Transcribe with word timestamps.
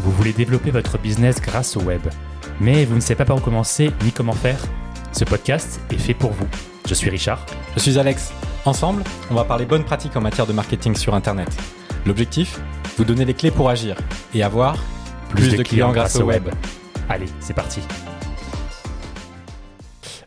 Vous 0.00 0.10
voulez 0.12 0.32
développer 0.32 0.70
votre 0.70 0.98
business 0.98 1.40
grâce 1.40 1.76
au 1.76 1.80
web, 1.80 2.02
mais 2.60 2.84
vous 2.84 2.94
ne 2.94 3.00
savez 3.00 3.16
pas 3.16 3.24
par 3.24 3.36
où 3.36 3.40
commencer 3.40 3.90
ni 4.04 4.12
comment 4.12 4.32
faire? 4.32 4.60
Ce 5.12 5.24
podcast 5.24 5.80
est 5.90 5.98
fait 5.98 6.14
pour 6.14 6.32
vous. 6.32 6.46
Je 6.86 6.94
suis 6.94 7.08
Richard. 7.08 7.44
Je 7.74 7.80
suis 7.80 7.98
Alex. 7.98 8.32
Ensemble, 8.64 9.02
on 9.30 9.34
va 9.34 9.44
parler 9.44 9.64
bonnes 9.64 9.84
pratiques 9.84 10.16
en 10.16 10.20
matière 10.20 10.46
de 10.46 10.52
marketing 10.52 10.94
sur 10.96 11.14
Internet. 11.14 11.48
L'objectif? 12.06 12.60
Vous 12.96 13.04
donner 13.04 13.24
les 13.24 13.34
clés 13.34 13.50
pour 13.50 13.70
agir 13.70 13.96
et 14.34 14.42
avoir 14.42 14.76
plus, 15.30 15.56
de, 15.56 15.62
clients, 15.62 15.92
grâce 15.92 16.16
au 16.16 16.24
web. 16.24 16.48
Allez, 17.08 17.26
c'est 17.40 17.54
parti. 17.54 17.80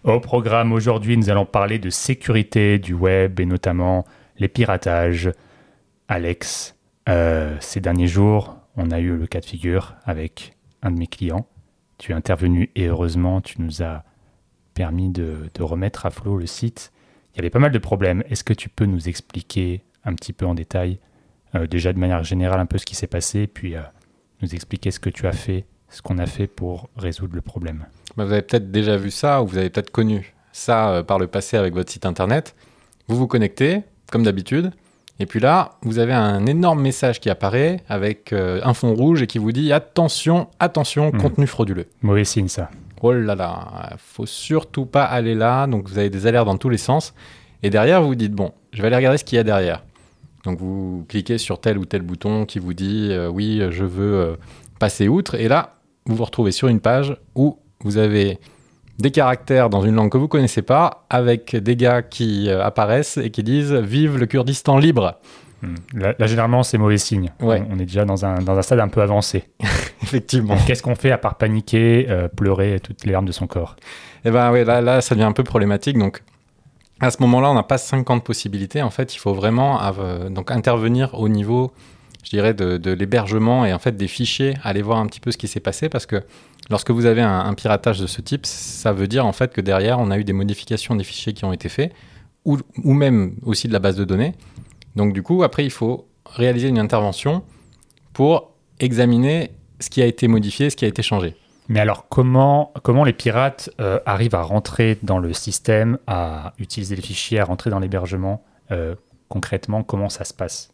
Au 0.04 0.20
programme 0.20 0.72
aujourd'hui, 0.72 1.18
nous 1.18 1.30
allons 1.30 1.46
parler 1.46 1.80
de 1.80 1.90
sécurité 1.90 2.80
du 2.80 2.94
web 2.94 3.40
et 3.40 3.46
notamment 3.46 4.06
les 4.38 4.48
piratages. 4.48 5.32
Alex, 6.08 6.77
euh, 7.08 7.56
ces 7.60 7.80
derniers 7.80 8.08
jours, 8.08 8.58
on 8.76 8.92
a 8.92 9.00
eu 9.00 9.16
le 9.16 9.28
cas 9.28 9.40
de 9.40 9.46
figure 9.46 9.96
avec 10.06 10.54
un 10.82 10.92
de 10.92 10.98
mes 10.98 11.08
clients. 11.08 11.48
Tu 11.98 12.12
es 12.12 12.16
intervenu 12.16 12.70
et 12.76 12.88
heureusement, 12.88 13.42
tu 13.42 13.62
nous 13.62 13.82
as 13.82 14.04
permis 14.74 15.10
de, 15.10 15.50
remettre 15.60 16.06
à 16.06 16.12
flot 16.12 16.38
le 16.38 16.46
site. 16.46 16.92
Il 17.34 17.38
y 17.38 17.40
avait 17.40 17.50
pas 17.50 17.60
mal 17.60 17.72
de 17.72 17.80
problèmes. 17.80 18.24
Est-ce 18.30 18.44
que 18.44 18.54
tu 18.54 18.70
peux 18.70 18.86
nous 18.86 19.10
expliquer 19.10 19.84
un 20.04 20.14
petit 20.14 20.34
peu 20.34 20.46
en 20.46 20.54
détail, 20.54 21.00
euh, 21.56 21.66
déjà 21.66 21.94
de 21.94 22.00
manière 22.00 22.24
générale, 22.24 22.60
un 22.60 22.66
peu 22.66 22.78
ce 22.78 22.86
qui 22.86 22.96
s'est 22.96 23.08
passé, 23.08 23.48
puis 23.48 23.76
euh, 23.76 23.82
nous 24.42 24.54
expliquer 24.54 24.92
ce 24.92 25.00
que 25.00 25.10
tu 25.10 25.28
as 25.28 25.32
fait, 25.32 25.66
ce 25.90 26.02
qu'on 26.02 26.18
a 26.18 26.26
fait 26.26 26.48
pour 26.48 26.90
résoudre 26.96 27.36
le 27.36 27.42
problème? 27.42 27.86
Bah, 28.16 28.26
Vous 28.26 28.34
avez 28.34 28.42
peut-être 28.42 28.72
déjà 28.72 28.98
vu 28.98 29.12
ça, 29.12 29.42
ou 29.42 29.48
vous 29.48 29.58
avez 29.58 29.70
peut-être 29.70 29.92
connu 29.92 30.36
ça 30.52 31.04
par 31.08 31.20
le 31.20 31.28
passé 31.28 31.58
avec 31.58 31.74
votre 31.74 31.92
site 31.92 32.06
internet. 32.06 32.56
Vous 33.08 33.16
vous 33.16 33.28
connectez, 33.28 33.84
comme 34.12 34.24
d'habitude, 34.24 34.72
et 35.20 35.26
puis 35.26 35.40
là, 35.40 35.72
vous 35.82 36.00
avez 36.00 36.14
un 36.14 36.46
énorme 36.46 36.82
message 36.82 37.20
qui 37.20 37.30
apparaît 37.30 37.82
avec 37.90 38.34
un 38.34 38.74
fond 38.74 38.94
rouge 38.94 39.24
et 39.24 39.28
qui 39.28 39.40
vous 39.40 39.52
dit 39.52 39.74
attention, 39.74 40.48
attention, 40.60 41.10
hmm. 41.10 41.18
contenu 41.18 41.48
frauduleux. 41.48 41.88
Mauvais 42.04 42.24
signe 42.24 42.48
ça. 42.48 42.70
Oh 43.02 43.14
là 43.14 43.36
là, 43.36 43.96
faut 43.98 44.26
surtout 44.26 44.86
pas 44.86 45.04
aller 45.04 45.36
là. 45.36 45.68
Donc 45.68 45.88
vous 45.88 45.98
avez 45.98 46.10
des 46.10 46.26
alertes 46.28 46.46
dans 46.46 46.58
tous 46.58 46.70
les 46.70 46.78
sens. 46.78 47.14
Et 47.64 47.70
derrière, 47.70 48.02
vous 48.02 48.10
vous 48.10 48.16
dites 48.16 48.34
bon, 48.34 48.54
je 48.74 48.82
vais 48.82 48.88
aller 48.88 48.96
regarder 48.96 49.18
ce 49.18 49.24
qu'il 49.24 49.38
y 49.38 49.40
a 49.40 49.44
derrière. 49.44 49.84
Donc 50.44 50.60
vous 50.60 51.06
cliquez 51.08 51.38
sur 51.38 51.60
tel 51.60 51.78
ou 51.78 51.86
tel 51.86 52.02
bouton 52.02 52.46
qui 52.46 52.60
vous 52.60 52.74
dit 52.74 53.10
euh, 53.12 53.28
oui, 53.28 53.62
je 53.70 53.84
veux 53.84 54.16
euh, 54.16 54.36
passer 54.80 55.08
outre. 55.08 55.36
Et 55.36 55.48
là, 55.48 55.76
vous 56.06 56.16
vous 56.16 56.24
retrouvez 56.24 56.52
sur 56.52 56.68
une 56.68 56.80
page 56.80 57.16
où 57.36 57.60
vous 57.82 57.98
avez 57.98 58.40
des 58.98 59.12
caractères 59.12 59.70
dans 59.70 59.82
une 59.82 59.96
langue 59.96 60.12
que 60.12 60.18
vous 60.18 60.28
connaissez 60.28 60.62
pas, 60.62 61.06
avec 61.10 61.56
des 61.56 61.76
gars 61.76 62.02
qui 62.02 62.50
euh, 62.50 62.64
apparaissent 62.64 63.18
et 63.18 63.30
qui 63.30 63.44
disent 63.44 63.74
vive 63.74 64.18
le 64.18 64.26
Kurdistan 64.26 64.78
libre. 64.78 65.20
Hmm. 65.62 65.76
Là, 65.94 66.28
généralement, 66.28 66.64
c'est 66.64 66.78
mauvais 66.78 66.98
signe. 66.98 67.32
On, 67.40 67.52
est 67.52 67.86
déjà 67.86 68.06
dans 68.06 68.26
un, 68.26 68.42
dans 68.42 68.58
un 68.58 68.62
stade 68.62 68.80
un 68.80 68.88
peu 68.88 69.02
avancé. 69.02 69.46
Effectivement. 70.04 70.56
Qu'est-ce 70.68 70.84
qu'on 70.84 70.96
fait 70.96 71.12
à 71.12 71.18
part 71.18 71.36
paniquer, 71.36 72.06
euh, 72.10 72.28
pleurer 72.28 72.80
toutes 72.80 73.06
les 73.06 73.12
larmes 73.12 73.26
de 73.26 73.32
son 73.32 73.48
corps? 73.48 73.76
Eh 74.24 74.32
bien, 74.32 74.52
oui, 74.52 74.64
là, 74.64 74.82
là, 74.82 75.02
ça 75.02 75.16
devient 75.16 75.26
un 75.26 75.32
peu 75.32 75.44
problématique. 75.44 75.98
Donc, 75.98 76.22
à 77.00 77.12
ce 77.12 77.22
moment-là, 77.22 77.52
on 77.52 77.54
n'a 77.54 77.64
pas 77.64 77.78
50 77.78 78.24
possibilités. 78.24 78.82
En 78.82 78.90
fait, 78.90 79.16
il 79.16 79.20
faut 79.20 79.34
vraiment 79.34 79.80
donc 80.30 80.52
intervenir 80.52 81.14
au 81.14 81.30
niveau, 81.30 81.72
je 82.24 82.32
dirais, 82.32 82.54
de, 82.54 82.92
l'hébergement 82.92 83.66
et 83.66 83.74
en 83.74 83.80
fait 83.80 83.96
des 83.96 84.08
fichiers, 84.08 84.56
aller 84.64 84.82
voir 84.82 84.98
un 84.98 85.06
petit 85.06 85.20
peu 85.20 85.32
ce 85.32 85.38
qui 85.38 85.48
s'est 85.48 85.60
passé 85.60 85.90
parce 85.90 86.06
que 86.06 86.24
lorsque 86.70 86.92
vous 86.92 87.06
avez 87.06 87.22
un, 87.22 87.40
un, 87.40 87.54
piratage 87.54 88.00
de 88.00 88.08
ce 88.08 88.22
type, 88.22 88.46
ça 88.46 88.94
veut 88.94 89.08
dire 89.08 89.26
en 89.26 89.34
fait 89.34 89.54
que 89.54 89.62
derrière, 89.62 90.00
on 90.00 90.12
a 90.12 90.18
eu 90.18 90.24
des 90.24 90.34
modifications 90.34 90.96
des 90.96 91.04
fichiers 91.04 91.34
qui 91.34 91.46
ont 91.46 91.54
été 91.54 91.70
faits 91.70 91.94
ou, 92.46 92.58
ou 92.84 92.94
même 92.94 93.36
aussi 93.44 93.68
de 93.68 93.74
la 93.74 93.80
base 93.80 93.96
de 93.96 94.06
données. 94.06 94.34
Donc 94.96 95.14
du 95.14 95.22
coup, 95.22 95.44
après, 95.44 95.64
il 95.64 95.72
faut 95.72 96.08
réaliser 96.26 96.68
une 96.68 96.80
intervention 96.80 97.44
pour 98.14 98.52
examiner 98.80 99.52
ce 99.80 99.90
qui 99.90 100.02
a 100.02 100.06
été 100.06 100.28
modifié, 100.28 100.70
ce 100.70 100.76
qui 100.76 100.86
a 100.86 100.88
été 100.88 101.04
changé. 101.04 101.36
Mais 101.70 101.82
alors, 101.82 102.08
comment, 102.08 102.72
comment 102.82 103.04
les 103.04 103.14
pirates 103.14 103.70
euh, 103.80 104.00
arrivent 104.06 104.36
à 104.36 104.42
rentrer 104.42 104.98
dans 105.04 105.20
le 105.20 105.34
système, 105.34 105.98
à 106.08 106.54
utiliser 106.60 106.96
les 106.96 107.02
fichiers, 107.02 107.40
à 107.40 107.46
rentrer 107.46 107.70
dans 107.70 107.80
l'hébergement 107.80 108.44
euh, 108.72 108.96
Concrètement, 109.28 109.84
comment 109.84 110.08
ça 110.08 110.24
se 110.24 110.34
passe? 110.34 110.72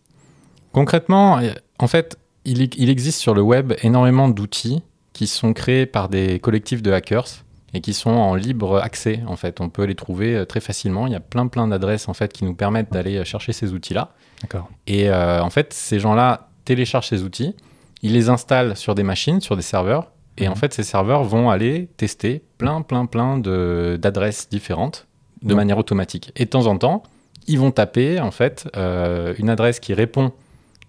Concrètement, 0.71 1.39
euh, 1.39 1.51
en 1.79 1.87
fait, 1.87 2.17
il, 2.45 2.61
il, 2.77 2.89
existe 2.89 3.19
sur 3.19 3.33
le 3.33 3.41
web 3.41 3.73
énormément 3.81 4.29
d'outils 4.29 4.83
qui 5.13 5.27
sont 5.27 5.53
créés 5.53 5.85
par 5.85 6.09
des 6.09 6.39
collectifs 6.39 6.81
de 6.81 6.91
hackers 6.91 7.43
et 7.73 7.81
qui 7.81 7.93
sont 7.93 8.11
en 8.11 8.35
libre 8.35 8.77
accès. 8.77 9.21
En 9.27 9.35
fait, 9.35 9.59
on 9.61 9.69
peut 9.69 9.83
les 9.83 9.95
trouver 9.95 10.35
euh, 10.35 10.45
très 10.45 10.59
facilement. 10.59 11.07
Il 11.07 11.13
y 11.13 11.15
a 11.15 11.19
plein 11.19 11.47
plein 11.47 11.67
d'adresses 11.67 12.07
en 12.07 12.13
fait 12.13 12.31
qui 12.31 12.45
nous 12.45 12.53
permettent 12.53 12.91
d'aller 12.91 13.17
euh, 13.17 13.23
chercher 13.23 13.53
ces 13.53 13.73
outils-là. 13.73 14.11
D'accord. 14.41 14.69
Et 14.87 15.09
euh, 15.09 15.41
en 15.41 15.49
fait, 15.49 15.73
ces 15.73 15.99
gens-là 15.99 16.49
téléchargent 16.65 17.07
ces 17.07 17.23
outils, 17.23 17.55
ils 18.01 18.13
les 18.13 18.29
installent 18.29 18.77
sur 18.77 18.95
des 18.95 19.03
machines, 19.03 19.41
sur 19.41 19.55
des 19.55 19.63
serveurs, 19.63 20.11
et 20.37 20.47
en 20.47 20.51
mhm. 20.51 20.57
fait, 20.57 20.73
ces 20.73 20.83
serveurs 20.83 21.23
vont 21.23 21.49
aller 21.49 21.89
tester 21.97 22.43
plein 22.57 22.81
plein 22.81 23.05
plein 23.05 23.37
de 23.37 23.97
d'adresses 24.01 24.49
différentes 24.49 25.07
de 25.41 25.53
manière 25.53 25.77
automatique. 25.77 26.31
Et 26.35 26.45
de 26.45 26.49
temps 26.49 26.67
en 26.67 26.77
temps, 26.77 27.03
ils 27.47 27.59
vont 27.59 27.71
taper 27.71 28.21
en 28.21 28.31
fait 28.31 28.69
une 28.75 29.49
adresse 29.49 29.81
qui 29.81 29.93
répond 29.93 30.31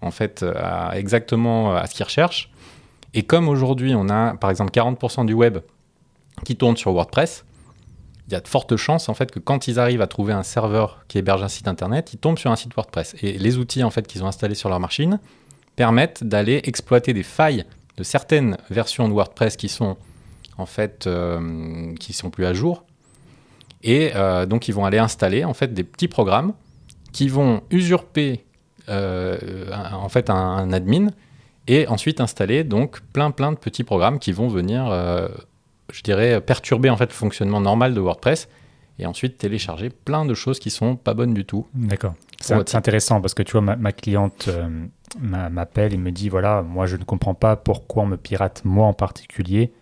en 0.01 0.11
fait 0.11 0.45
à 0.55 0.97
exactement 0.97 1.75
à 1.75 1.85
ce 1.87 1.93
qu'ils 1.93 2.05
recherchent. 2.05 2.49
Et 3.15 3.23
comme 3.23 3.47
aujourd'hui, 3.47 3.95
on 3.95 4.09
a 4.09 4.35
par 4.35 4.51
exemple 4.51 4.71
40% 4.71 5.25
du 5.25 5.33
web 5.33 5.57
qui 6.43 6.55
tournent 6.57 6.77
sur 6.77 6.91
WordPress, 6.91 7.45
il 8.27 8.33
y 8.33 8.35
a 8.35 8.41
de 8.41 8.47
fortes 8.47 8.75
chances 8.75 9.07
en 9.07 9.13
fait 9.13 9.31
que 9.31 9.39
quand 9.39 9.67
ils 9.67 9.79
arrivent 9.79 10.01
à 10.01 10.07
trouver 10.07 10.33
un 10.33 10.43
serveur 10.43 11.05
qui 11.07 11.17
héberge 11.17 11.41
un 11.41 11.47
site 11.47 11.67
internet, 11.67 12.13
ils 12.13 12.17
tombent 12.17 12.37
sur 12.37 12.51
un 12.51 12.57
site 12.57 12.75
WordPress. 12.75 13.15
Et 13.21 13.37
les 13.37 13.57
outils 13.57 13.83
en 13.83 13.89
fait 13.89 14.05
qu'ils 14.05 14.23
ont 14.23 14.27
installés 14.27 14.55
sur 14.55 14.67
leur 14.69 14.81
machine 14.81 15.19
permettent 15.77 16.23
d'aller 16.23 16.61
exploiter 16.65 17.13
des 17.13 17.23
failles 17.23 17.65
de 17.97 18.03
certaines 18.03 18.57
versions 18.69 19.07
de 19.07 19.13
WordPress 19.13 19.55
qui 19.55 19.69
sont 19.69 19.95
en 20.57 20.65
fait 20.65 21.07
euh, 21.07 21.93
qui 21.95 22.11
sont 22.11 22.29
plus 22.29 22.45
à 22.45 22.53
jour. 22.53 22.83
Et 23.81 24.11
euh, 24.15 24.45
donc 24.45 24.67
ils 24.67 24.73
vont 24.73 24.85
aller 24.85 24.97
installer 24.97 25.45
en 25.45 25.53
fait 25.53 25.73
des 25.73 25.83
petits 25.85 26.09
programmes 26.09 26.53
qui 27.13 27.29
vont 27.29 27.61
usurper 27.69 28.43
euh, 28.89 29.71
en 29.93 30.09
fait 30.09 30.29
un, 30.29 30.73
admin 30.73 31.07
et 31.67 31.87
ensuite 31.87 32.21
installer 32.21 32.63
donc 32.63 33.01
plein 33.13 33.31
plein 33.31 33.51
de 33.51 33.57
petits 33.57 33.83
programmes 33.83 34.19
qui 34.19 34.31
vont 34.31 34.47
venir 34.47 34.91
je 35.91 36.01
dirais, 36.01 36.41
perturber 36.41 36.89
en 36.89 36.97
fait 36.97 37.07
le 37.07 37.13
fonctionnement 37.13 37.61
normal 37.61 37.93
de 37.93 38.01
WordPress 38.01 38.47
et 38.97 39.05
ensuite 39.05 39.37
télécharger 39.37 39.89
plein 39.89 40.25
de 40.25 40.33
choses 40.33 40.59
qui 40.59 40.69
sont 40.69 40.95
pas 40.95 41.13
bonnes 41.13 41.33
du 41.33 41.45
tout. 41.45 41.67
D'accord. 41.73 42.13
C'est 42.39 42.75
intéressant 42.75 43.21
parce 43.21 43.33
que 43.33 43.43
tu 43.43 43.53
vois, 43.53 43.61
ma, 43.61 43.91
cliente 43.91 44.47
euh, 44.47 44.85
m'appelle 45.19 45.93
et 45.93 45.97
me 45.97 46.11
dit 46.11 46.29
voilà, 46.29 46.61
moi 46.61 46.85
je 46.85 46.95
ne 46.95 47.03
comprends 47.03 47.33
pas 47.33 47.55
pourquoi 47.55 48.03
on 48.03 48.07
me 48.07 48.17
pirate, 48.17 48.61
moi 48.65 48.87
en 48.87 48.93
particulier. 48.93 49.73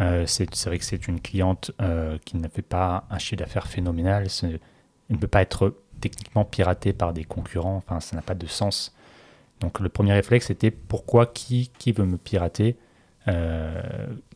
Euh, 0.00 0.24
c'est 0.26 0.64
vrai 0.66 0.78
que 0.78 0.84
c'est 0.84 1.08
une 1.08 1.20
cliente 1.20 1.72
euh, 1.82 2.18
qui 2.24 2.36
ne 2.36 2.46
fait 2.48 2.62
pas 2.62 3.04
un 3.10 3.18
chiffre 3.18 3.36
d'affaires 3.36 3.66
phénoménal. 3.66 4.26
Elle 4.42 4.60
ne 5.10 5.16
peut 5.16 5.26
pas 5.26 5.42
être 5.42 5.74
techniquement 6.00 6.44
piratée 6.44 6.92
par 6.92 7.12
des 7.12 7.24
concurrents. 7.24 7.76
Enfin, 7.76 7.98
ça 8.00 8.14
n'a 8.14 8.22
pas 8.22 8.34
de 8.34 8.46
sens. 8.46 8.94
Donc 9.60 9.80
le 9.80 9.88
premier 9.88 10.12
réflexe 10.12 10.46
c'était 10.46 10.70
pourquoi 10.70 11.26
qui, 11.26 11.70
qui 11.78 11.92
veut 11.92 12.04
me 12.04 12.16
pirater 12.16 12.76
euh, 13.28 13.82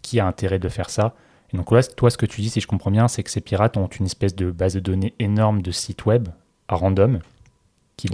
qui 0.03 0.21
a 0.21 0.27
intérêt 0.27 0.59
de 0.59 0.69
faire 0.69 0.91
ça? 0.91 1.15
Et 1.53 1.57
donc 1.57 1.71
là, 1.71 1.83
toi, 1.83 2.11
ce 2.11 2.17
que 2.17 2.27
tu 2.27 2.41
dis, 2.41 2.51
si 2.51 2.61
je 2.61 2.67
comprends 2.67 2.91
bien, 2.91 3.09
c'est 3.09 3.23
que 3.23 3.31
ces 3.31 3.41
pirates 3.41 3.77
ont 3.77 3.87
une 3.87 4.07
espèce 4.07 4.35
de 4.35 4.51
base 4.51 4.75
de 4.75 4.81
données 4.81 5.15
énorme 5.19 5.63
de 5.63 5.71
sites 5.71 6.05
web 6.07 6.29
à 6.69 6.75
random 6.75 7.21
qui, 7.97 8.09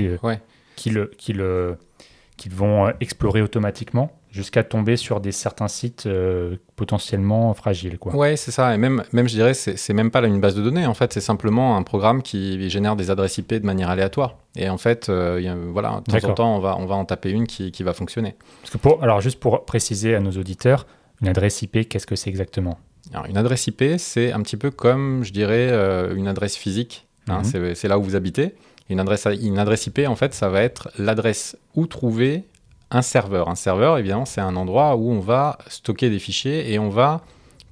qui, 0.76 0.90
le, 0.90 1.10
qui, 1.16 1.32
le, 1.32 1.78
qui 2.36 2.48
vont 2.48 2.86
euh, 2.86 2.92
explorer 3.00 3.42
automatiquement 3.42 4.17
jusqu'à 4.30 4.62
tomber 4.62 4.96
sur 4.96 5.20
des 5.20 5.32
certains 5.32 5.68
sites 5.68 6.06
euh, 6.06 6.56
potentiellement 6.76 7.54
fragiles. 7.54 7.98
Quoi. 7.98 8.14
Ouais, 8.14 8.36
c'est 8.36 8.50
ça. 8.50 8.74
Et 8.74 8.78
même, 8.78 9.02
même 9.12 9.28
je 9.28 9.34
dirais, 9.34 9.54
c'est 9.54 9.92
même 9.92 10.10
pas 10.10 10.20
une 10.26 10.40
base 10.40 10.54
de 10.54 10.62
données. 10.62 10.86
En 10.86 10.94
fait, 10.94 11.12
c'est 11.12 11.20
simplement 11.20 11.76
un 11.76 11.82
programme 11.82 12.22
qui 12.22 12.68
génère 12.68 12.96
des 12.96 13.10
adresses 13.10 13.38
IP 13.38 13.54
de 13.54 13.66
manière 13.66 13.90
aléatoire. 13.90 14.36
Et 14.56 14.68
en 14.68 14.78
fait, 14.78 15.08
euh, 15.08 15.70
voilà, 15.72 16.02
de 16.06 16.18
temps 16.18 16.28
en 16.28 16.34
temps, 16.34 16.56
on 16.56 16.60
va, 16.60 16.76
on 16.76 16.86
va 16.86 16.94
en 16.94 17.04
taper 17.04 17.30
une 17.30 17.46
qui, 17.46 17.72
qui 17.72 17.82
va 17.82 17.92
fonctionner. 17.92 18.34
Parce 18.60 18.72
que 18.72 18.78
pour, 18.78 19.02
alors, 19.02 19.20
juste 19.20 19.40
pour 19.40 19.64
préciser 19.64 20.14
à 20.14 20.20
nos 20.20 20.32
auditeurs, 20.32 20.86
une 21.20 21.28
adresse 21.28 21.62
IP, 21.62 21.88
qu'est-ce 21.88 22.06
que 22.06 22.16
c'est 22.16 22.30
exactement? 22.30 22.78
Alors, 23.12 23.26
Une 23.26 23.36
adresse 23.36 23.66
IP, 23.66 23.82
c'est 23.98 24.32
un 24.32 24.42
petit 24.42 24.56
peu 24.56 24.70
comme, 24.70 25.24
je 25.24 25.32
dirais, 25.32 25.68
euh, 25.70 26.14
une 26.14 26.28
adresse 26.28 26.56
physique. 26.56 27.06
Hein, 27.28 27.42
mhm. 27.42 27.74
C'est 27.74 27.88
là 27.88 27.98
où 27.98 28.02
vous 28.02 28.16
habitez. 28.16 28.54
Une 28.90 29.00
adresse, 29.00 29.26
une 29.40 29.58
adresse 29.58 29.86
IP, 29.86 30.00
en 30.06 30.16
fait, 30.16 30.34
ça 30.34 30.48
va 30.48 30.62
être 30.62 30.90
l'adresse 30.98 31.56
où 31.74 31.86
trouver 31.86 32.44
un 32.90 33.02
serveur. 33.02 33.48
Un 33.48 33.54
serveur, 33.54 33.98
évidemment, 33.98 34.24
c'est 34.24 34.40
un 34.40 34.56
endroit 34.56 34.96
où 34.96 35.10
on 35.10 35.20
va 35.20 35.58
stocker 35.68 36.10
des 36.10 36.18
fichiers 36.18 36.72
et 36.72 36.78
on 36.78 36.88
va 36.88 37.22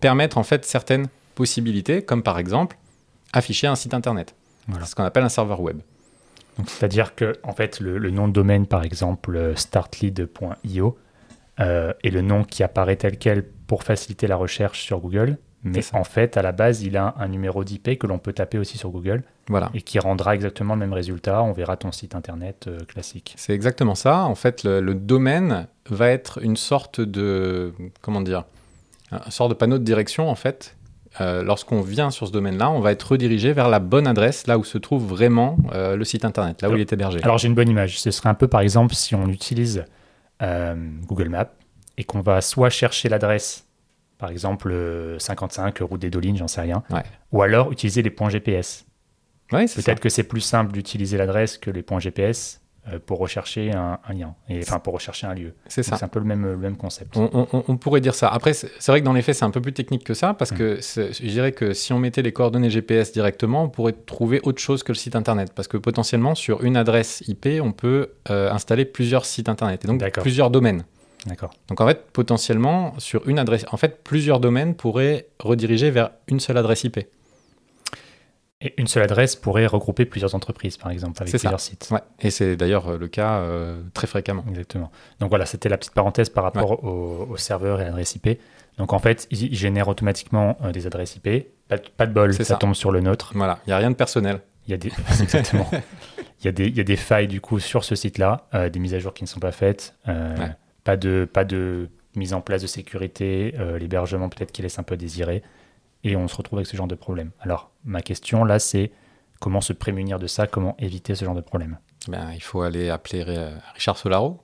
permettre 0.00 0.38
en 0.38 0.42
fait 0.42 0.64
certaines 0.64 1.08
possibilités, 1.34 2.02
comme 2.02 2.22
par 2.22 2.38
exemple 2.38 2.76
afficher 3.32 3.66
un 3.66 3.76
site 3.76 3.94
internet. 3.94 4.34
C'est 4.72 4.86
ce 4.86 4.94
qu'on 4.94 5.04
appelle 5.04 5.24
un 5.24 5.28
serveur 5.28 5.60
web. 5.60 5.80
C'est-à-dire 6.66 7.14
que 7.14 7.34
en 7.42 7.52
fait, 7.52 7.80
le, 7.80 8.10
nom 8.10 8.28
de 8.28 8.32
domaine, 8.32 8.66
par 8.66 8.82
exemple, 8.82 9.36
euh, 9.36 9.54
startlead.io, 9.54 10.98
euh, 11.60 11.92
est 12.02 12.10
le 12.10 12.22
nom 12.22 12.44
qui 12.44 12.62
apparaît 12.62 12.96
tel 12.96 13.18
quel 13.18 13.44
pour 13.44 13.82
faciliter 13.82 14.26
la 14.26 14.36
recherche 14.36 14.82
sur 14.82 15.00
Google, 15.00 15.38
Mais 15.74 15.80
en 15.94 16.04
fait, 16.04 16.36
à 16.36 16.42
la 16.42 16.52
base, 16.52 16.82
il 16.82 16.96
a 16.96 17.14
un 17.18 17.28
numéro 17.28 17.64
d'IP 17.64 17.98
que 17.98 18.06
l'on 18.06 18.18
peut 18.18 18.32
taper 18.32 18.58
aussi 18.58 18.78
sur 18.78 18.90
Google 18.90 19.22
Voilà. 19.48 19.70
et 19.74 19.82
qui 19.82 19.98
rendra 19.98 20.34
exactement 20.34 20.74
le 20.74 20.80
même 20.80 20.92
résultat. 20.92 21.42
On 21.42 21.52
verra 21.52 21.76
ton 21.76 21.90
site 21.92 22.14
internet 22.14 22.66
euh, 22.68 22.78
classique. 22.84 23.34
C'est 23.36 23.52
exactement 23.52 23.94
ça. 23.94 24.24
En 24.24 24.34
fait, 24.34 24.62
le, 24.64 24.80
le 24.80 24.94
domaine 24.94 25.66
va 25.90 26.08
être 26.10 26.38
une 26.42 26.56
sorte 26.56 27.00
de 27.00 27.72
comment 28.00 28.20
dire, 28.20 28.44
un 29.10 29.30
sorte 29.30 29.50
de 29.50 29.54
panneau 29.54 29.78
de 29.78 29.84
direction 29.84 30.28
en 30.30 30.34
fait. 30.36 30.76
Euh, 31.20 31.42
Lorsqu'on 31.42 31.80
vient 31.80 32.10
sur 32.10 32.26
ce 32.26 32.32
domaine-là, 32.32 32.70
on 32.70 32.80
va 32.80 32.92
être 32.92 33.02
redirigé 33.12 33.52
vers 33.54 33.68
la 33.68 33.78
bonne 33.78 34.06
adresse, 34.06 34.46
là 34.46 34.58
où 34.58 34.64
se 34.64 34.76
trouve 34.78 35.06
vraiment 35.06 35.56
euh, 35.72 35.96
le 35.96 36.04
site 36.04 36.24
internet, 36.24 36.60
là 36.62 36.68
où 36.68 36.72
Alors- 36.72 36.78
il 36.78 36.82
est 36.82 36.92
hébergé. 36.92 37.20
Alors 37.22 37.38
j'ai 37.38 37.48
une 37.48 37.54
bonne 37.54 37.68
image. 37.70 37.98
Ce 38.00 38.10
serait 38.10 38.28
un 38.28 38.34
peu 38.34 38.48
par 38.48 38.60
exemple 38.60 38.94
si 38.94 39.14
on 39.14 39.26
utilise 39.28 39.84
Google 41.06 41.28
Maps 41.30 41.50
et 41.98 42.04
qu'on 42.04 42.20
va 42.20 42.40
soit 42.42 42.68
chercher 42.70 43.08
l'adresse, 43.08 43.65
par 44.26 44.32
exemple 44.32 44.70
euh, 44.72 45.20
55 45.20 45.78
route 45.82 46.00
des 46.00 46.10
Dolines, 46.10 46.36
j'en 46.36 46.48
sais 46.48 46.60
rien, 46.60 46.82
Ouais. 46.90 47.04
ou 47.30 47.42
alors 47.42 47.70
utiliser 47.70 48.02
les 48.02 48.10
points 48.10 48.28
GPS. 48.28 48.84
Peut-être 49.50 50.00
que 50.00 50.08
c'est 50.08 50.24
plus 50.24 50.40
simple 50.40 50.72
d'utiliser 50.72 51.16
l'adresse 51.16 51.58
que 51.58 51.70
les 51.70 51.82
points 51.82 52.00
GPS 52.00 52.60
euh, 52.92 52.98
pour 53.04 53.20
rechercher 53.20 53.70
un, 53.72 54.00
un 54.08 54.12
lien, 54.14 54.34
et, 54.48 54.58
enfin 54.58 54.80
pour 54.80 54.94
rechercher 54.94 55.28
un 55.28 55.34
lieu. 55.34 55.54
C'est 55.68 55.84
ça. 55.84 55.96
C'est 55.96 56.04
un 56.04 56.08
peu 56.08 56.18
le 56.18 56.24
même, 56.24 56.44
le 56.44 56.56
même 56.56 56.76
concept. 56.76 57.16
On, 57.16 57.46
on- 57.52 57.64
on 57.68 57.76
pourrait 57.76 58.00
dire 58.00 58.16
ça. 58.16 58.26
Après, 58.28 58.52
c'est 58.52 58.86
vrai 58.88 58.98
que 59.00 59.04
dans 59.04 59.12
les 59.12 59.22
faits, 59.22 59.36
c'est 59.36 59.44
un 59.44 59.50
peu 59.50 59.60
plus 59.60 59.72
technique 59.72 60.02
que 60.02 60.14
ça, 60.14 60.34
parce 60.34 60.50
Mm. 60.50 60.56
que 60.56 60.80
je 60.80 61.28
dirais 61.28 61.52
que 61.52 61.72
si 61.72 61.92
on 61.92 62.00
mettait 62.00 62.22
les 62.22 62.32
coordonnées 62.32 62.70
GPS 62.70 63.12
directement, 63.12 63.62
on 63.62 63.68
pourrait 63.68 63.92
trouver 63.92 64.40
autre 64.42 64.60
chose 64.60 64.82
que 64.82 64.90
le 64.90 64.96
site 64.96 65.14
internet. 65.14 65.52
Parce 65.54 65.68
que 65.68 65.76
potentiellement, 65.76 66.34
sur 66.34 66.64
une 66.64 66.76
adresse 66.76 67.22
IP, 67.28 67.46
on 67.62 67.70
peut 67.70 68.10
euh, 68.30 68.50
installer 68.50 68.84
plusieurs 68.84 69.24
sites 69.24 69.48
internet, 69.48 69.84
et 69.84 69.88
donc 69.88 70.02
plusieurs 70.20 70.50
domaines. 70.50 70.82
D'accord. 71.26 71.50
Donc 71.68 71.80
en 71.80 71.86
fait, 71.86 72.10
potentiellement, 72.12 72.94
sur 72.98 73.28
une 73.28 73.38
adresse, 73.38 73.64
en 73.72 73.76
fait, 73.76 74.02
plusieurs 74.04 74.40
domaines 74.40 74.74
pourraient 74.74 75.26
rediriger 75.40 75.90
vers 75.90 76.10
une 76.28 76.40
seule 76.40 76.56
adresse 76.56 76.84
IP. 76.84 77.00
Et 78.62 78.72
une 78.78 78.86
seule 78.86 79.02
adresse 79.02 79.36
pourrait 79.36 79.66
regrouper 79.66 80.06
plusieurs 80.06 80.34
entreprises, 80.34 80.78
par 80.78 80.90
exemple, 80.90 81.20
avec 81.22 81.30
ça. 81.30 81.38
plusieurs 81.38 81.60
sites. 81.60 81.88
Ouais. 81.90 82.00
Et 82.20 82.30
c'est 82.30 82.56
d'ailleurs 82.56 82.88
euh, 82.88 82.96
le 82.98 83.06
cas 83.06 83.40
euh, 83.40 83.82
très 83.92 84.06
fréquemment. 84.06 84.44
Exactement. 84.48 84.90
Donc 85.20 85.28
voilà, 85.28 85.44
c'était 85.44 85.68
la 85.68 85.76
petite 85.76 85.92
parenthèse 85.92 86.30
par 86.30 86.44
rapport 86.44 86.82
au, 86.82 87.26
au 87.30 87.36
serveur 87.36 87.80
et 87.80 87.82
à 87.82 87.86
l'adresse 87.86 88.14
IP. 88.14 88.40
Donc 88.78 88.94
en 88.94 88.98
fait, 88.98 89.26
il, 89.30 89.42
il 89.52 89.54
génère 89.56 89.88
automatiquement 89.88 90.56
euh, 90.62 90.72
des 90.72 90.86
adresses 90.86 91.16
IP. 91.16 91.28
Pas, 91.68 91.76
de- 91.76 91.88
pas 91.96 92.06
de 92.06 92.12
bol, 92.14 92.32
ça, 92.32 92.44
ça. 92.44 92.56
tombe 92.56 92.74
sur 92.74 92.92
le 92.92 93.00
nôtre. 93.00 93.32
Voilà, 93.34 93.58
il 93.66 93.70
n'y 93.70 93.74
a 93.74 93.78
rien 93.78 93.90
de 93.90 93.96
personnel. 93.96 94.40
Il 94.66 94.70
y 94.70 94.74
a 94.74 94.78
des, 94.78 94.88
exactement. 95.20 95.68
il, 96.40 96.46
y 96.46 96.48
a 96.48 96.52
des, 96.52 96.66
il 96.68 96.76
y 96.76 96.80
a 96.80 96.84
des 96.84 96.96
failles 96.96 97.28
du 97.28 97.42
coup 97.42 97.58
sur 97.60 97.84
ce 97.84 97.94
site-là, 97.94 98.46
euh, 98.54 98.70
des 98.70 98.78
mises 98.78 98.94
à 98.94 98.98
jour 99.00 99.12
qui 99.12 99.22
ne 99.22 99.28
sont 99.28 99.40
pas 99.40 99.52
faites, 99.52 99.94
Ouais. 100.08 100.14
Pas, 100.86 100.96
de, 100.96 101.28
pas 101.30 101.44
de 101.44 101.90
mise 102.14 102.32
en 102.32 102.40
place 102.40 102.62
de 102.62 102.66
sécurité, 102.66 103.54
euh, 103.58 103.78
l'hébergement 103.78 104.30
peut-être 104.30 104.52
qui 104.52 104.62
laisse 104.62 104.78
un 104.78 104.82
peu 104.84 104.96
désirer, 104.96 105.42
et 106.04 106.16
on 106.16 106.28
se 106.28 106.36
retrouve 106.36 106.60
avec 106.60 106.66
ce 106.68 106.76
genre 106.76 106.86
de 106.86 106.94
problème. 106.94 107.30
Alors 107.40 107.70
ma 107.84 108.00
question 108.00 108.44
là, 108.44 108.58
c'est 108.58 108.90
comment 109.40 109.60
se 109.60 109.74
prémunir 109.74 110.18
de 110.18 110.26
ça, 110.26 110.46
comment 110.46 110.74
éviter 110.78 111.14
ce 111.14 111.24
genre 111.26 111.34
de 111.34 111.42
problème? 111.42 111.78
Ben, 112.08 112.30
il 112.34 112.42
faut 112.42 112.62
aller 112.62 112.88
appeler 112.88 113.24
Richard 113.74 113.98
Solaro. 113.98 114.40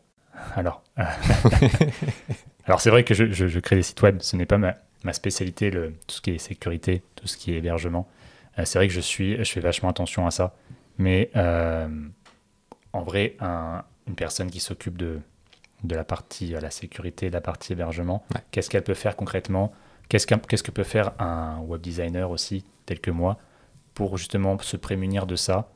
Alors, 0.56 0.82
euh, 0.98 1.02
alors 2.66 2.80
c'est 2.80 2.90
vrai 2.90 3.04
que 3.04 3.14
je, 3.14 3.30
je- 3.32 3.46
je 3.48 3.60
crée 3.60 3.76
des 3.76 3.82
sites 3.82 4.02
web, 4.02 4.18
ce 4.20 4.36
n'est 4.36 4.46
pas 4.46 4.58
ma, 4.58 4.74
ma 5.04 5.12
spécialité, 5.12 5.70
le, 5.70 5.92
tout 6.06 6.16
ce 6.16 6.20
qui 6.20 6.30
est 6.32 6.38
sécurité, 6.38 7.02
tout 7.16 7.26
ce 7.28 7.36
qui 7.36 7.52
est 7.52 7.58
hébergement. 7.58 8.08
Euh, 8.58 8.64
c'est 8.64 8.78
vrai 8.78 8.88
que 8.88 8.94
je 8.94 9.00
suis, 9.00 9.36
je 9.44 9.50
fais 9.50 9.60
vachement 9.60 9.88
attention 9.90 10.26
à 10.26 10.30
ça, 10.30 10.54
mais 10.98 11.30
en 12.92 13.02
vrai, 13.02 13.36
un- 13.40 13.84
une 14.08 14.14
personne 14.14 14.50
qui 14.50 14.60
s'occupe 14.60 14.96
de, 14.98 15.20
de 15.84 15.94
la 15.94 16.04
partie 16.04 16.48
la 16.50 16.70
sécurité, 16.70 17.28
de 17.28 17.34
la 17.34 17.40
partie 17.40 17.72
hébergement, 17.72 18.24
Ouais. 18.34 18.40
qu'est-ce 18.50 18.70
qu'elle 18.70 18.84
peut 18.84 18.94
faire 18.94 19.16
concrètement? 19.16 19.72
Qu'est-ce 20.08 20.26
qu'un- 20.26 20.38
qu'est-ce 20.38 20.62
que 20.62 20.70
peut 20.70 20.82
faire 20.84 21.12
un 21.18 21.58
web 21.60 21.80
designer 21.80 22.30
aussi, 22.30 22.64
tel 22.86 23.00
que 23.00 23.10
moi, 23.10 23.38
pour 23.94 24.16
justement 24.18 24.58
se 24.58 24.76
prémunir 24.76 25.26
de 25.26 25.36
ça, 25.36 25.70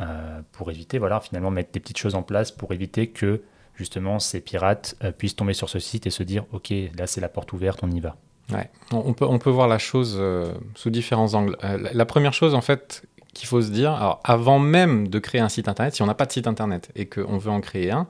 euh, 0.00 0.40
pour 0.52 0.70
éviter, 0.70 0.98
voilà, 0.98 1.20
finalement 1.20 1.50
mettre 1.50 1.72
des 1.72 1.80
petites 1.80 1.98
choses 1.98 2.14
en 2.14 2.22
place 2.22 2.50
pour 2.50 2.72
éviter 2.72 3.08
que 3.08 3.42
justement 3.74 4.18
ces 4.18 4.40
pirates 4.40 4.96
euh, 5.04 5.12
puissent 5.12 5.36
tomber 5.36 5.54
sur 5.54 5.68
ce 5.68 5.78
site 5.78 6.06
et 6.06 6.10
se 6.10 6.22
dire 6.22 6.44
ok 6.52 6.72
là 6.98 7.06
c'est 7.06 7.20
la 7.22 7.28
porte 7.30 7.52
ouverte 7.52 7.80
on 7.82 7.90
y 7.90 8.00
va 8.00 8.16
Ouais. 8.52 8.68
On, 8.92 9.14
peut, 9.14 9.24
on 9.24 9.38
peut 9.38 9.48
voir 9.50 9.68
la 9.68 9.78
chose 9.78 10.16
euh, 10.18 10.52
sous 10.74 10.90
différents 10.90 11.32
angles. 11.34 11.56
La, 11.62 11.76
la 11.78 12.04
première 12.04 12.34
chose, 12.34 12.54
en 12.54 12.60
fait, 12.60 13.02
qu'il 13.32 13.46
faut 13.48 13.62
se 13.62 13.70
dire, 13.70 13.92
alors, 13.92 14.20
avant 14.24 14.58
même 14.58 15.08
de 15.08 15.18
créer 15.20 15.40
un 15.40 15.48
site 15.48 15.68
internet, 15.68 15.94
si 15.94 16.02
on 16.02 16.06
n'a 16.06 16.14
pas 16.14 16.26
de 16.26 16.32
site 16.32 16.46
internet 16.48 16.90
et 16.96 17.06
qu'on 17.06 17.38
veut 17.38 17.50
en 17.52 17.60
créer 17.60 17.92
un, 17.92 18.08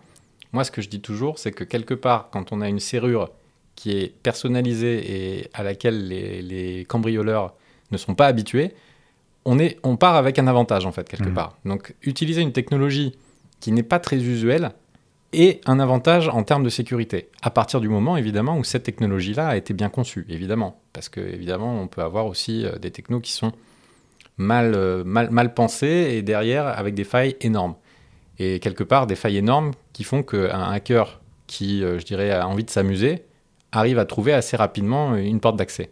moi, 0.52 0.64
ce 0.64 0.70
que 0.70 0.82
je 0.82 0.88
dis 0.88 1.00
toujours, 1.00 1.38
c'est 1.38 1.52
que 1.52 1.64
quelque 1.64 1.94
part, 1.94 2.28
quand 2.30 2.52
on 2.52 2.60
a 2.60 2.68
une 2.68 2.80
serrure 2.80 3.30
qui 3.74 3.92
est 3.98 4.14
personnalisée 4.22 5.38
et 5.40 5.50
à 5.54 5.62
laquelle 5.62 6.08
les, 6.08 6.42
les 6.42 6.84
cambrioleurs 6.84 7.54
ne 7.90 7.96
sont 7.96 8.14
pas 8.14 8.26
habitués, 8.26 8.72
on, 9.44 9.58
est, 9.58 9.78
on 9.82 9.96
part 9.96 10.16
avec 10.16 10.38
un 10.38 10.46
avantage, 10.46 10.86
en 10.86 10.92
fait, 10.92 11.08
quelque 11.08 11.28
Mhm. 11.28 11.34
part. 11.34 11.56
Donc, 11.64 11.94
utiliser 12.02 12.42
une 12.42 12.52
technologie 12.52 13.16
qui 13.60 13.72
n'est 13.72 13.82
pas 13.82 13.98
très 13.98 14.16
usuelle 14.16 14.70
et 15.32 15.60
un 15.64 15.80
avantage 15.80 16.28
en 16.28 16.42
termes 16.42 16.62
de 16.62 16.68
sécurité. 16.68 17.28
À 17.40 17.50
partir 17.50 17.80
du 17.80 17.88
moment, 17.88 18.16
évidemment, 18.18 18.58
où 18.58 18.64
cette 18.64 18.82
technologie-là 18.82 19.48
a 19.48 19.56
été 19.56 19.72
bien 19.72 19.88
conçue, 19.88 20.26
évidemment. 20.28 20.80
Parce 20.92 21.08
que, 21.08 21.20
évidemment, 21.20 21.80
on 21.80 21.88
peut 21.88 22.02
avoir 22.02 22.26
aussi 22.26 22.66
euh, 22.66 22.76
des 22.78 22.90
technos 22.90 23.20
qui 23.20 23.32
sont 23.32 23.52
mal, 24.36 24.74
euh, 24.74 25.02
mal, 25.04 25.30
mal 25.30 25.54
pensés 25.54 26.10
et 26.12 26.22
derrière 26.22 26.66
avec 26.66 26.94
des 26.94 27.04
failles 27.04 27.36
énormes. 27.40 27.74
Et 28.38 28.60
quelque 28.60 28.84
part, 28.84 29.06
des 29.06 29.16
failles 29.16 29.38
énormes 29.38 29.72
qui 29.92 30.04
font 30.04 30.22
qu'un 30.22 30.70
hacker 30.70 31.20
qui, 31.46 31.84
euh, 31.84 31.98
je 31.98 32.04
dirais, 32.04 32.30
a 32.30 32.48
envie 32.48 32.64
de 32.64 32.70
s'amuser, 32.70 33.24
arrive 33.72 33.98
à 33.98 34.04
trouver 34.04 34.32
assez 34.32 34.56
rapidement 34.56 35.14
une 35.16 35.40
porte 35.40 35.56
d'accès. 35.56 35.90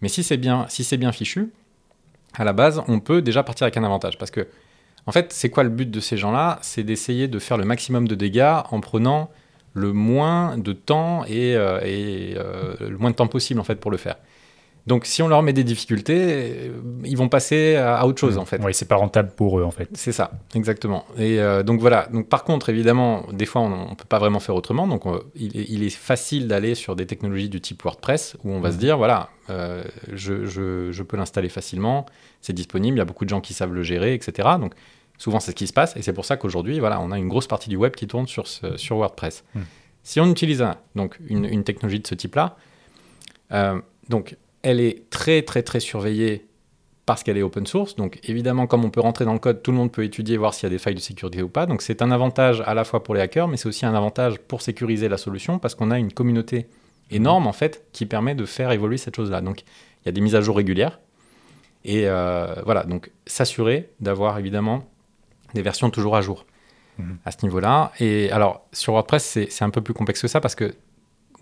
Mais 0.00 0.08
si 0.08 0.22
c'est 0.22 0.36
bien, 0.36 0.66
fichu, 1.12 1.52
à 2.34 2.44
la 2.44 2.52
base, 2.52 2.82
on 2.88 3.00
peut 3.00 3.22
déjà 3.22 3.42
partir 3.42 3.64
avec 3.64 3.76
un 3.76 3.84
avantage. 3.84 4.18
Parce 4.18 4.30
que, 4.30 4.46
en 5.06 5.12
fait, 5.12 5.32
c'est 5.32 5.50
quoi 5.50 5.62
le 5.62 5.68
but 5.68 5.90
de 5.90 6.00
ces 6.00 6.16
gens-là? 6.16 6.58
C'est 6.62 6.82
d'essayer 6.82 7.28
de 7.28 7.38
faire 7.38 7.56
le 7.56 7.64
maximum 7.64 8.08
de 8.08 8.14
dégâts 8.14 8.62
en 8.70 8.80
prenant 8.80 9.30
le 9.74 9.92
moins 9.92 10.58
de 10.58 10.72
temps 10.72 11.24
et, 11.26 11.54
euh, 11.56 11.80
euh, 11.84 12.74
le 12.80 12.98
moins 12.98 13.10
de 13.10 13.16
temps 13.16 13.28
possible 13.28 13.60
en 13.60 13.64
fait 13.64 13.76
pour 13.76 13.90
le 13.90 13.96
faire. 13.96 14.16
Donc, 14.86 15.04
si 15.06 15.22
on 15.22 15.28
leur 15.28 15.42
met 15.42 15.52
des 15.52 15.62
difficultés, 15.64 16.18
euh, 16.20 16.72
ils 17.04 17.16
vont 17.16 17.28
passer 17.28 17.76
à, 17.76 18.06
autre 18.06 18.18
chose 18.18 18.38
en 18.38 18.44
fait. 18.44 18.60
oui 18.64 18.72
c'est 18.74 18.88
pas 18.88 18.96
rentable 18.96 19.30
pour 19.36 19.58
eux 19.60 19.62
en 19.62 19.70
fait 19.70 19.88
C'est 19.94 20.12
ça, 20.12 20.30
exactement. 20.54 21.04
Et 21.18 21.38
euh, 21.38 21.62
donc 21.62 21.80
voilà. 21.80 22.08
Donc 22.12 22.28
par 22.28 22.44
contre, 22.44 22.70
évidemment, 22.70 23.26
des 23.32 23.46
fois, 23.46 23.60
on 23.62 23.90
ne 23.90 23.94
peut 23.94 24.04
pas 24.08 24.18
vraiment 24.18 24.40
faire 24.40 24.54
autrement. 24.54 24.88
Donc 24.88 25.06
on- 25.06 25.20
il, 25.34 25.56
est, 25.58 25.66
il 25.68 25.82
est 25.82 25.90
facile 25.90 26.48
d'aller 26.48 26.74
sur 26.74 26.96
des 26.96 27.06
technologies 27.06 27.48
du 27.50 27.60
type 27.60 27.82
WordPress 27.82 28.36
où 28.42 28.50
on 28.52 28.60
va 28.60 28.68
Mhm. 28.70 28.74
se 28.74 28.78
dire 28.80 28.96
voilà, 28.96 29.28
euh, 29.50 29.84
je, 30.12 30.46
je- 30.46 30.90
je 30.90 31.02
peux 31.02 31.16
l'installer 31.16 31.48
facilement, 31.50 32.06
c'est 32.40 32.52
disponible, 32.54 32.96
il 32.96 33.00
y 33.00 33.02
a 33.02 33.04
beaucoup 33.06 33.24
de 33.24 33.30
gens 33.30 33.40
qui 33.42 33.52
savent 33.54 33.72
le 33.74 33.82
gérer, 33.82 34.14
etc. 34.14 34.48
Donc 34.58 34.72
souvent, 35.18 35.40
c'est 35.40 35.50
ce 35.50 35.56
qui 35.56 35.66
se 35.66 35.72
passe. 35.74 35.94
Et 35.96 36.02
c'est 36.02 36.14
pour 36.14 36.24
ça 36.24 36.38
qu'aujourd'hui, 36.38 36.80
voilà, 36.80 37.00
on 37.00 37.10
a 37.10 37.18
une 37.18 37.28
grosse 37.28 37.46
partie 37.46 37.68
du 37.68 37.76
web 37.76 37.92
qui 37.94 38.06
tourne 38.06 38.26
sur, 38.26 38.46
ce- 38.46 38.76
sur 38.78 38.96
WordPress. 38.96 39.44
Mhm. 39.54 39.64
Si 40.02 40.18
on 40.20 40.30
utilise 40.30 40.64
donc 40.96 41.18
une, 41.28 41.44
une 41.44 41.62
technologie 41.64 42.00
de 42.00 42.06
ce 42.06 42.14
type-là, 42.14 42.56
euh, 43.52 43.78
donc 44.08 44.36
elle 44.62 44.80
est 44.80 45.08
très 45.10 45.42
très 45.42 45.62
très 45.62 45.80
surveillée 45.80 46.46
parce 47.06 47.22
qu'elle 47.22 47.38
est 47.38 47.42
open 47.42 47.66
source. 47.66 47.96
Donc 47.96 48.20
évidemment, 48.24 48.66
comme 48.66 48.84
on 48.84 48.90
peut 48.90 49.00
rentrer 49.00 49.24
dans 49.24 49.32
le 49.32 49.38
code, 49.38 49.62
tout 49.62 49.70
le 49.72 49.76
monde 49.76 49.90
peut 49.90 50.04
étudier, 50.04 50.36
voir 50.36 50.54
s'il 50.54 50.64
y 50.64 50.66
a 50.66 50.70
des 50.70 50.78
failles 50.78 50.94
de 50.94 51.00
sécurité 51.00 51.42
ou 51.42 51.48
pas. 51.48 51.66
Donc 51.66 51.82
c'est 51.82 52.02
un 52.02 52.10
avantage 52.10 52.62
à 52.66 52.74
la 52.74 52.84
fois 52.84 53.02
pour 53.02 53.14
les 53.14 53.20
hackers, 53.20 53.48
mais 53.48 53.56
c'est 53.56 53.68
aussi 53.68 53.84
un 53.86 53.94
avantage 53.94 54.38
pour 54.38 54.62
sécuriser 54.62 55.08
la 55.08 55.16
solution 55.16 55.58
parce 55.58 55.74
qu'on 55.74 55.90
a 55.90 55.98
une 55.98 56.12
communauté 56.12 56.66
énorme 57.10 57.46
en 57.46 57.52
fait 57.52 57.84
qui 57.92 58.06
permet 58.06 58.34
de 58.34 58.44
faire 58.44 58.70
évoluer 58.70 58.96
cette 58.96 59.16
chose-là. 59.16 59.40
Donc 59.40 59.62
il 59.62 60.06
y 60.06 60.08
a 60.08 60.12
des 60.12 60.20
mises 60.20 60.34
à 60.34 60.40
jour 60.40 60.56
régulières. 60.56 61.00
Et 61.84 62.02
euh, 62.06 62.54
voilà, 62.64 62.84
donc 62.84 63.10
s'assurer 63.26 63.88
d'avoir 64.00 64.38
évidemment 64.38 64.84
des 65.54 65.62
versions 65.62 65.90
toujours 65.90 66.14
à 66.14 66.20
jour 66.20 66.44
Mhm. 67.00 67.18
à 67.24 67.30
ce 67.30 67.38
niveau-là. 67.42 67.92
Et 68.00 68.30
alors 68.30 68.66
sur 68.72 68.92
WordPress, 68.92 69.24
c'est 69.24 69.50
c'est 69.50 69.64
un 69.64 69.70
peu 69.70 69.80
plus 69.80 69.94
complexe 69.94 70.20
que 70.22 70.28
ça 70.28 70.40
parce 70.40 70.54
que 70.54 70.74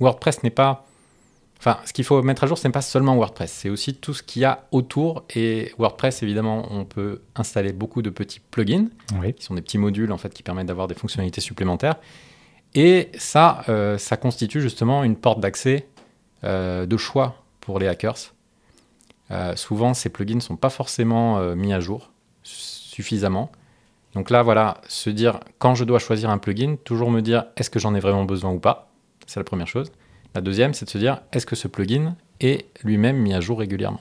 WordPress 0.01 0.43
n'est 0.43 0.51
pas 0.51 0.87
Enfin, 1.59 1.79
ce 1.85 1.93
qu'il 1.93 2.05
faut 2.05 2.23
mettre 2.23 2.45
à 2.45 2.47
jour, 2.47 2.57
ce 2.57 2.69
n'est 2.69 2.73
pas 2.73 2.83
seulement 2.83 3.17
WordPress, 3.17 3.51
c'est 3.51 3.69
aussi 3.69 3.95
tout 3.95 4.15
ce 4.15 4.23
qu'il 4.23 4.43
y 4.43 4.45
a 4.45 4.67
autour. 4.71 5.25
Et 5.35 5.73
WordPress, 5.79 6.23
évidemment, 6.23 6.69
on 6.71 6.85
peut 6.85 7.23
installer 7.35 7.73
beaucoup 7.73 8.01
de 8.01 8.11
petits 8.11 8.41
plugins, 8.41 8.87
oui 9.21 9.35
qui 9.35 9.45
sont 9.45 9.55
des 9.55 9.63
petits 9.63 9.79
modules 9.79 10.13
en 10.13 10.19
fait 10.19 10.33
qui 10.33 10.45
permettent 10.45 10.67
d'avoir 10.67 10.87
des 10.87 10.95
fonctionnalités 10.95 11.41
supplémentaires. 11.41 11.97
Et 12.75 13.11
ça, 13.19 13.65
euh, 13.69 13.99
ça 13.99 14.17
constitue 14.17 14.61
justement 14.61 15.03
une 15.03 15.17
porte 15.17 15.41
d'accès 15.41 15.89
euh, 16.45 16.87
de 16.87 16.97
choix 16.97 17.43
pour 17.61 17.81
les 17.81 17.89
hackers. 17.89 18.35
Euh, 19.31 19.57
souvent, 19.57 19.95
ces 19.95 20.11
plugins 20.11 20.37
ne 20.37 20.41
sont 20.41 20.57
pas 20.57 20.71
forcément 20.71 21.41
mis 21.57 21.73
à 21.73 21.81
jour 21.81 22.13
suffisamment. 22.45 23.51
Donc 24.15 24.31
là, 24.31 24.43
voilà, 24.43 24.81
se 24.87 25.11
dire 25.11 25.41
quand 25.59 25.75
je 25.75 25.85
dois 25.85 25.99
choisir 25.99 26.31
un 26.31 26.39
plugin, 26.39 26.77
toujours 26.85 27.11
me 27.11 27.21
dire 27.21 27.47
est-ce 27.57 27.69
que 27.69 27.79
j'en 27.81 27.97
ai 27.97 28.01
vraiment 28.01 28.25
besoin 28.25 28.53
ou 28.53 28.61
pas? 28.61 28.91
C'est 29.27 29.41
la 29.41 29.45
première 29.45 29.67
chose. 29.67 29.91
La 30.39 30.43
deuxième, 30.43 30.73
c'est 30.73 30.85
de 30.85 30.91
se 30.91 30.99
dire 30.99 31.21
est-ce 31.33 31.47
que 31.47 31.57
ce 31.57 31.67
plugin 31.67 32.15
est 32.39 32.67
lui-même 32.85 33.17
mis 33.17 33.35
à 33.35 33.41
jour 33.41 33.59
régulièrement? 33.59 34.01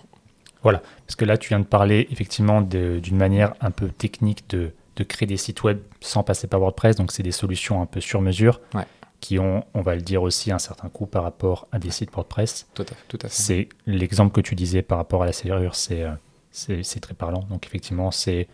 Parce 0.62 1.16
que 1.18 1.26
là 1.26 1.36
tu 1.36 1.50
viens 1.50 1.60
de 1.60 1.66
parler 1.66 2.08
effectivement 2.12 2.62
d'une 2.62 3.18
manière 3.18 3.56
un 3.60 3.72
peu 3.72 3.88
technique 3.90 4.48
de, 4.52 4.72
de 4.98 5.04
créer 5.04 5.26
des 5.26 5.38
sites 5.38 5.64
web 5.64 5.80
sans 6.00 6.22
passer 6.22 6.46
par 6.46 6.60
WordPress 6.60 6.96
donc 6.96 7.12
c'est 7.12 7.24
des 7.24 7.32
solutions 7.32 7.82
un 7.82 7.88
peu 7.88 8.02
sur 8.02 8.22
mesure 8.22 8.62
Ouais. 8.76 8.84
qui 9.20 9.40
ont, 9.40 9.64
on 9.74 9.82
va 9.82 9.96
le 9.96 10.02
dire 10.02 10.22
aussi, 10.22 10.52
un 10.52 10.60
certain 10.60 10.90
coût 10.90 11.08
par 11.08 11.24
rapport 11.24 11.68
à 11.72 11.80
des 11.80 11.90
sites 11.90 12.12
WordPress. 12.14 12.68
Tout 12.76 12.84
à 12.84 12.86
fait. 12.86 12.96
Tout 13.08 13.18
à 13.24 13.30
fait. 13.30 13.34
C'est 13.34 13.70
l'exemple 13.88 14.32
que 14.32 14.42
tu 14.42 14.54
disais 14.54 14.84
par 14.84 15.00
rapport 15.00 15.24
à 15.24 15.26
la 15.26 15.34
serrure, 15.34 15.74
c'est 15.74 16.04
euh, 16.04 16.12
c'est 16.52 17.00
très 17.00 17.16
parlant. 17.16 17.44
Donc 17.50 17.66
effectivement, 17.66 18.12
c'est 18.12 18.48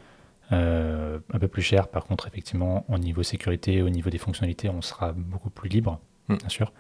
euh, 0.54 1.20
un 1.34 1.40
peu 1.40 1.50
plus 1.50 1.62
cher. 1.64 1.90
Par 1.90 2.06
contre, 2.06 2.28
effectivement, 2.28 2.86
au 2.88 2.98
niveau 2.98 3.24
sécurité, 3.24 3.82
au 3.82 3.90
niveau 3.90 4.10
des 4.10 4.18
fonctionnalités, 4.20 4.70
on 4.70 4.82
sera 4.82 5.12
beaucoup 5.12 5.50
plus 5.50 5.68
libre, 5.70 6.00
Mm. 6.30 6.36
bien 6.38 6.50
sûr. 6.50 6.72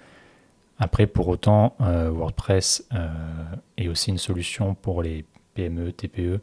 Après, 0.79 1.07
pour 1.07 1.27
autant, 1.27 1.75
euh, 1.81 2.09
WordPress 2.09 2.87
euh, 2.93 3.07
est 3.77 3.87
aussi 3.87 4.09
une 4.09 4.17
solution 4.17 4.73
pour 4.75 5.01
les 5.03 5.25
PME, 5.53 5.91
TPE, 5.91 6.39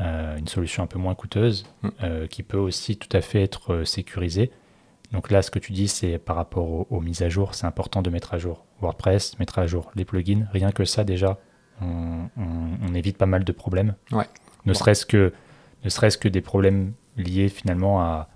euh, 0.00 0.36
une 0.36 0.46
solution 0.48 0.82
un 0.82 0.86
peu 0.86 0.98
moins 0.98 1.14
coûteuse, 1.14 1.66
Mm. 1.82 2.26
qui 2.28 2.42
peut 2.42 2.58
aussi 2.58 2.96
tout 2.96 3.14
à 3.16 3.20
fait 3.20 3.42
être 3.42 3.84
sécurisée. 3.84 4.50
Donc 5.12 5.30
là, 5.30 5.42
ce 5.42 5.50
que 5.50 5.58
tu 5.58 5.72
dis, 5.72 5.88
c'est 5.88 6.18
par 6.18 6.36
rapport 6.36 6.68
aux, 6.68 6.86
aux 6.90 7.00
mises 7.00 7.22
à 7.22 7.28
jour, 7.28 7.54
c'est 7.54 7.66
important 7.66 8.00
de 8.02 8.08
mettre 8.10 8.34
à 8.34 8.38
jour 8.38 8.64
WordPress, 8.80 9.38
mettre 9.38 9.58
à 9.58 9.66
jour 9.66 9.90
les 9.94 10.04
plugins. 10.04 10.46
Rien 10.52 10.70
que 10.72 10.84
ça, 10.84 11.04
déjà, 11.04 11.38
on, 11.80 12.28
on- 12.36 12.88
on 12.88 12.94
évite 12.94 13.18
pas 13.18 13.26
mal 13.26 13.44
de 13.44 13.52
problèmes. 13.52 13.94
Ouais. 14.10 14.26
Ne 14.64 14.72
Bon. 14.72 14.78
serait-ce 14.78 15.04
que, 15.04 15.32
ne 15.84 15.88
serait-ce 15.90 16.16
que 16.18 16.28
des 16.28 16.40
problèmes 16.40 16.92
liés 17.16 17.48
finalement 17.48 18.00
à, 18.00 18.28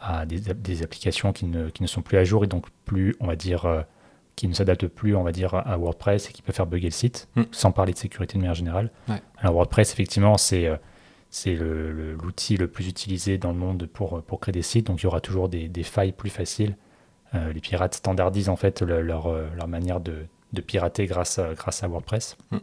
à 0.00 0.26
des, 0.26 0.50
app- 0.50 0.60
des 0.60 0.82
applications 0.82 1.32
qui 1.32 1.46
ne, 1.46 1.70
qui 1.70 1.82
ne 1.82 1.88
sont 1.88 2.02
plus 2.02 2.18
à 2.18 2.24
jour 2.24 2.44
et 2.44 2.48
donc 2.48 2.66
plus, 2.84 3.14
on 3.20 3.26
va 3.26 3.36
dire, 3.36 3.64
qui 4.36 4.48
ne 4.48 4.54
s'adaptent 4.54 4.86
plus, 4.88 5.14
on 5.16 5.22
va 5.22 5.32
dire, 5.32 5.54
à 5.54 5.76
WordPress 5.76 6.30
et 6.30 6.32
qui 6.32 6.40
peuvent 6.42 6.54
faire 6.54 6.66
bugger 6.66 6.86
le 6.88 6.92
site, 6.92 7.28
Mm. 7.36 7.42
sans 7.52 7.72
parler 7.72 7.92
de 7.92 7.98
sécurité 7.98 8.34
de 8.34 8.38
manière 8.40 8.54
générale. 8.54 8.90
Ouais. 9.08 9.20
Alors 9.38 9.54
WordPress, 9.54 9.92
effectivement, 9.92 10.36
c'est 10.38 10.66
euh, 10.66 10.76
c'est 11.32 11.54
le- 11.54 11.92
le- 11.92 12.14
l'outil 12.14 12.56
le, 12.56 12.66
plus 12.66 12.88
utilisé 12.88 13.38
dans 13.38 13.52
le 13.52 13.58
monde 13.58 13.86
pour, 13.86 14.20
pour 14.22 14.40
créer 14.40 14.52
des 14.52 14.62
sites, 14.62 14.86
donc 14.88 15.00
il 15.00 15.04
y 15.04 15.06
aura 15.06 15.20
toujours 15.20 15.48
des, 15.48 15.68
des 15.68 15.82
failles 15.84 16.10
plus 16.12 16.30
faciles. 16.30 16.76
Euh, 17.34 17.52
les 17.52 17.60
pirates 17.60 17.94
standardisent 17.94 18.48
en 18.48 18.56
fait 18.56 18.82
le- 18.82 19.00
leur, 19.02 19.26
euh, 19.28 19.46
leur 19.56 19.68
manière 19.68 20.00
de, 20.00 20.26
de 20.52 20.60
pirater 20.60 21.06
grâce 21.06 21.38
à, 21.38 21.54
grâce 21.54 21.84
à 21.84 21.88
WordPress. 21.88 22.36
Mm. 22.50 22.56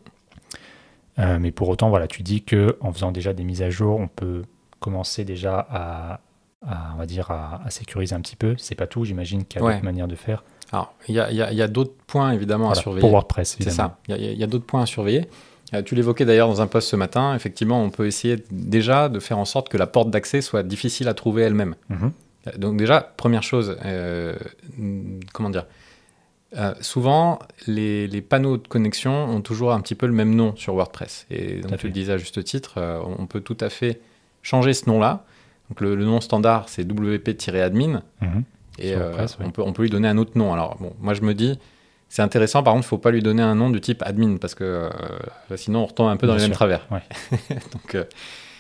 Euh, 1.19 1.37
mais 1.39 1.51
pour 1.51 1.69
autant, 1.69 1.89
voilà, 1.89 2.07
tu 2.07 2.21
dis 2.23 2.43
que 2.43 2.77
en 2.81 2.91
faisant 2.93 3.11
déjà 3.11 3.33
des 3.33 3.43
mises 3.43 3.61
à 3.61 3.69
jour, 3.69 3.99
on 3.99 4.07
peut 4.07 4.43
commencer 4.79 5.23
déjà 5.25 5.59
à, 5.69 6.19
à, 6.65 6.91
on 6.93 6.97
va 6.97 7.05
dire, 7.05 7.31
à, 7.31 7.61
à 7.65 7.69
sécuriser 7.71 8.13
un 8.15 8.21
petit 8.21 8.35
peu. 8.35 8.55
C'est 8.57 8.75
pas 8.75 8.85
tout, 8.87 9.03
j'imagine 9.05 9.45
qu'il 9.45 9.59
y 9.59 9.63
a 9.63 9.65
Ouais. 9.65 9.73
d'autres 9.73 9.85
manières 9.85 10.07
de 10.07 10.15
faire. 10.15 10.43
Alors, 10.71 10.93
il 11.07 11.15
y 11.15 11.19
a, 11.19 11.29
il 11.31 11.37
y 11.37 11.41
a- 11.41 11.51
il 11.51 11.57
y 11.57 11.61
a 11.61 11.67
d'autres 11.67 11.93
points 12.07 12.31
évidemment 12.31 12.65
Voilà, 12.65 12.79
à 12.79 12.81
surveiller. 12.81 13.01
pour 13.01 13.11
WordPress, 13.11 13.57
C'est 13.59 13.69
ça. 13.69 13.97
Il 14.09 14.17
y 14.37 14.43
a- 14.43 14.47
d'autres 14.47 14.65
points 14.65 14.81
à 14.83 14.85
surveiller. 14.85 15.27
Euh, 15.73 15.81
tu 15.81 15.95
l'évoquais 15.95 16.23
d'ailleurs 16.25 16.47
dans 16.47 16.61
un 16.61 16.67
post 16.67 16.89
ce 16.89 16.95
matin. 16.95 17.35
Effectivement, 17.35 17.81
on 17.83 17.89
peut 17.89 18.05
essayer 18.07 18.37
déjà 18.51 19.09
de 19.09 19.19
faire 19.19 19.37
en 19.37 19.45
sorte 19.45 19.67
que 19.69 19.77
la 19.77 19.87
porte 19.87 20.09
d'accès 20.09 20.41
soit 20.41 20.63
difficile 20.63 21.07
à 21.09 21.13
trouver 21.13 21.43
elle-même. 21.43 21.75
Mhm. 21.89 22.11
Euh, 22.47 22.51
Donc 22.57 22.77
déjà, 22.77 23.01
première 23.01 23.43
chose, 23.43 23.77
euh, 23.85 24.35
mm, 24.77 25.19
comment 25.33 25.49
dire 25.49 25.65
Euh, 26.55 26.73
Souvent, 26.79 27.39
les, 27.67 28.07
les 28.07 28.21
panneaux 28.21 28.55
de 28.55 28.65
connexion 28.69 29.11
ont 29.25 29.41
toujours 29.41 29.73
un 29.73 29.81
petit 29.81 29.95
peu 29.95 30.05
le 30.07 30.13
même 30.13 30.33
nom 30.33 30.55
sur 30.55 30.73
WordPress. 30.75 31.25
Et 31.29 31.59
donc, 31.59 31.75
tu 31.77 31.87
le 31.87 31.91
disais 31.93 32.13
à 32.13 32.17
juste 32.17 32.41
titre, 32.45 32.79
on 33.19 33.25
peut 33.27 33.41
tout 33.41 33.57
à 33.59 33.69
fait 33.69 33.99
changer 34.43 34.71
ce 34.73 34.89
nom-là. 34.89 35.25
Donc 35.69 35.81
le, 35.81 35.95
le 35.95 36.05
nom 36.05 36.21
standard, 36.21 36.69
c'est 36.69 36.85
WP-admin. 36.85 38.01
Mhm. 38.21 38.43
Et 38.79 38.93
euh, 38.95 39.11
on, 39.43 39.51
peut, 39.51 39.61
on 39.63 39.73
peut 39.73 39.83
lui 39.83 39.89
donner 39.89 40.07
un 40.07 40.17
autre 40.17 40.31
nom. 40.37 40.53
Alors, 40.53 40.77
bon, 40.79 40.93
moi, 40.99 41.13
je 41.13 41.21
me 41.21 41.33
dis, 41.33 41.57
c'est 42.09 42.21
intéressant. 42.21 42.63
Par 42.63 42.73
contre, 42.73 42.85
il 42.85 42.87
ne 42.87 42.89
faut 42.89 42.97
pas 42.97 43.11
lui 43.11 43.21
donner 43.21 43.41
un 43.43 43.55
nom 43.55 43.69
du 43.69 43.81
type 43.81 44.03
admin 44.05 44.37
parce 44.37 44.55
que 44.55 44.63
euh, 44.63 45.57
sinon, 45.57 45.83
on 45.83 45.85
retombe 45.85 46.09
un 46.09 46.17
peu 46.17 46.27
dans 46.27 46.33
Bien 46.33 46.43
les 46.43 46.47
mêmes 46.49 46.55
travers. 46.55 46.85
ouais. 46.91 47.01
Donc, 47.73 47.95
euh, 47.95 48.03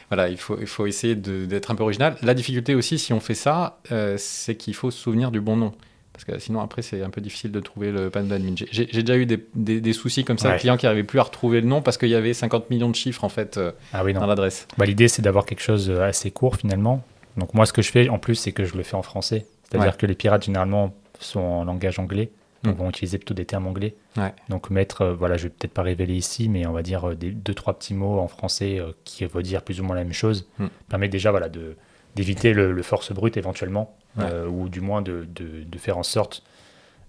voilà, 0.09 0.29
il 0.29 0.37
faut, 0.37 0.57
il 0.59 0.67
faut 0.67 0.85
essayer 0.87 1.15
d'être 1.15 1.69
un 1.71 1.75
peu 1.75 1.83
original. 1.83 2.15
La 2.21 2.33
difficulté 2.33 2.75
aussi, 2.75 2.97
si 2.97 3.13
on 3.13 3.19
fait 3.19 3.33
ça, 3.35 3.79
euh, 3.91 4.15
c'est 4.17 4.55
qu'il 4.55 4.73
faut 4.73 4.89
se 4.91 4.97
souvenir 4.99 5.31
du 5.31 5.41
bon 5.41 5.55
nom. 5.57 5.73
Parce 6.13 6.23
que 6.25 6.39
sinon, 6.39 6.61
après, 6.61 6.81
c'est 6.81 7.03
un 7.03 7.11
peu 7.11 7.21
difficile 7.21 7.51
de 7.51 7.59
trouver 7.59 7.91
le 7.91 8.09
panneau 8.09 8.29
d'admin. 8.29 8.55
J'ai- 8.55 8.85
déjà 8.87 9.15
eu 9.17 9.27
des, 9.27 9.45
des- 9.53 9.81
des 9.81 9.93
soucis 9.93 10.23
comme 10.23 10.39
ça, 10.39 10.49
Ouais. 10.49 10.57
clients 10.57 10.75
qui 10.77 10.85
n'arrivaient 10.87 11.03
plus 11.03 11.19
à 11.19 11.23
retrouver 11.23 11.61
le 11.61 11.67
nom 11.67 11.83
parce 11.83 11.99
qu'il 11.99 12.09
y 12.09 12.15
avait 12.15 12.33
50 12.33 12.71
millions 12.71 12.89
de 12.89 12.95
chiffres, 12.95 13.23
en 13.23 13.29
fait, 13.29 13.59
Ah 13.93 14.03
oui, 14.03 14.15
non. 14.15 14.21
dans 14.21 14.25
l'adresse. 14.27 14.67
Bah, 14.79 14.85
L'idée, 14.87 15.09
c'est 15.09 15.21
d'avoir 15.21 15.45
quelque 15.45 15.61
chose 15.61 15.91
assez 15.91 16.31
court 16.31 16.55
finalement. 16.55 17.03
Donc 17.37 17.53
moi, 17.53 17.67
ce 17.67 17.73
que 17.73 17.83
je 17.83 17.91
fais 17.91 18.09
en 18.09 18.17
plus, 18.17 18.33
c'est 18.33 18.51
que 18.51 18.63
je 18.63 18.75
le 18.75 18.81
fais 18.81 18.95
en 18.95 19.03
français. 19.03 19.45
C'est-à-dire 19.69 19.91
Ouais. 19.91 19.97
que 19.97 20.05
les 20.05 20.15
pirates, 20.15 20.43
généralement, 20.43 20.93
sont 21.19 21.39
en 21.39 21.63
langage 21.65 21.99
anglais. 21.99 22.31
Donc 22.63 22.75
Mm. 22.75 22.79
vont 22.79 22.89
utiliser 22.89 23.17
plutôt 23.19 23.35
des 23.35 23.45
termes 23.45 23.67
anglais. 23.67 23.95
Ouais. 24.17 24.33
Donc 24.49 24.71
mettre, 24.71 25.01
euh, 25.03 25.13
voilà, 25.13 25.37
je 25.37 25.43
vais 25.43 25.49
peut-être 25.49 25.73
pas 25.73 25.83
révéler 25.83 26.15
ici, 26.15 26.49
mais 26.49 26.65
on 26.65 26.71
va 26.71 26.81
dire 26.81 27.09
euh, 27.09 27.15
des, 27.15 27.29
deux, 27.29 27.53
trois 27.53 27.77
petits 27.77 27.93
mots 27.93 28.19
en 28.19 28.27
français 28.27 28.79
euh, 28.79 28.93
qui 29.03 29.23
veulent 29.25 29.43
dire 29.43 29.61
plus 29.61 29.79
ou 29.79 29.83
moins 29.83 29.95
la 29.95 30.03
même 30.03 30.11
chose. 30.13 30.47
Mm. 30.57 30.65
Permet 30.89 31.07
déjà 31.07 31.29
voilà, 31.31 31.49
de, 31.49 31.75
d'éviter 32.15 32.53
le, 32.53 32.71
le 32.71 32.81
force 32.83 33.11
brute 33.11 33.37
éventuellement, 33.37 33.95
Ouais. 34.17 34.23
euh, 34.31 34.47
ou 34.47 34.69
du 34.69 34.81
moins 34.81 35.03
de, 35.03 35.27
de, 35.29 35.63
de 35.63 35.77
faire 35.77 35.99
en 35.99 36.03
sorte 36.03 36.41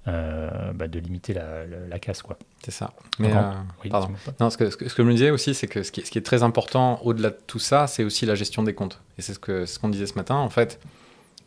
euh, 0.06 0.50
bah, 0.74 0.88
de 0.88 0.98
limiter 0.98 1.32
la, 1.34 1.66
la, 1.66 1.76
la 1.88 1.98
casse. 1.98 2.22
Quoi. 2.22 2.38
C'est 2.62 2.70
ça. 2.70 2.92
Mais, 3.18 3.30
euh, 3.34 3.52
Oui, 3.84 3.90
pardon. 3.90 4.10
Non, 4.40 4.50
ce 4.50 4.56
que, 4.58 4.70
ce 4.70 4.76
que, 4.76 4.88
ce 4.88 4.94
que 4.94 5.02
je 5.02 5.08
me 5.08 5.12
disais 5.12 5.30
aussi, 5.30 5.54
c'est 5.54 5.66
que 5.66 5.82
ce 5.82 5.92
qui, 5.92 6.04
ce 6.04 6.10
qui 6.10 6.18
est 6.18 6.22
très 6.22 6.42
important 6.42 7.00
au-delà 7.04 7.30
de 7.30 7.38
tout 7.46 7.58
ça, 7.58 7.86
c'est 7.86 8.04
aussi 8.04 8.26
la 8.26 8.34
gestion 8.34 8.62
des 8.62 8.74
comptes. 8.74 9.00
Et 9.18 9.22
c'est 9.22 9.34
ce 9.34 9.38
que 9.38 9.66
ce 9.66 9.78
qu'on 9.78 9.88
disait 9.88 10.06
ce 10.06 10.14
matin, 10.14 10.36
en 10.36 10.48
fait, 10.50 10.80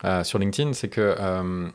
euh, 0.03 0.24
sur 0.24 0.39
LinkedIn, 0.39 0.74
c'est 0.74 0.89
que 0.89 1.15
euh, 1.20 1.70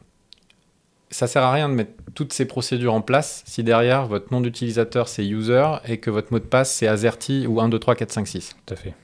ça 1.11 1.26
sert 1.26 1.42
à 1.42 1.52
rien 1.52 1.68
de 1.68 1.75
mettre 1.75 1.92
toutes 2.14 2.33
ces 2.33 2.45
procédures 2.47 2.95
en 2.95 3.00
place 3.00 3.42
si 3.47 3.62
derrière 3.62 4.06
votre 4.06 4.33
nom 4.33 4.40
d'utilisateur 4.40 5.09
c'est 5.09 5.25
user 5.25 5.64
et 5.87 5.99
que 5.99 6.11
votre 6.11 6.33
mot 6.33 6.38
de 6.40 6.45
passe 6.45 6.73
c'est 6.73 6.88
AZERTY 6.88 7.47
ou 7.47 7.61
1, 7.61 7.68
2, 7.68 7.78
3, 7.78 7.95
4, 7.95 8.12
5, 8.12 8.26
6. 8.26 8.56
Tout 8.66 8.75
à 8.75 8.76
fait. 8.76 8.95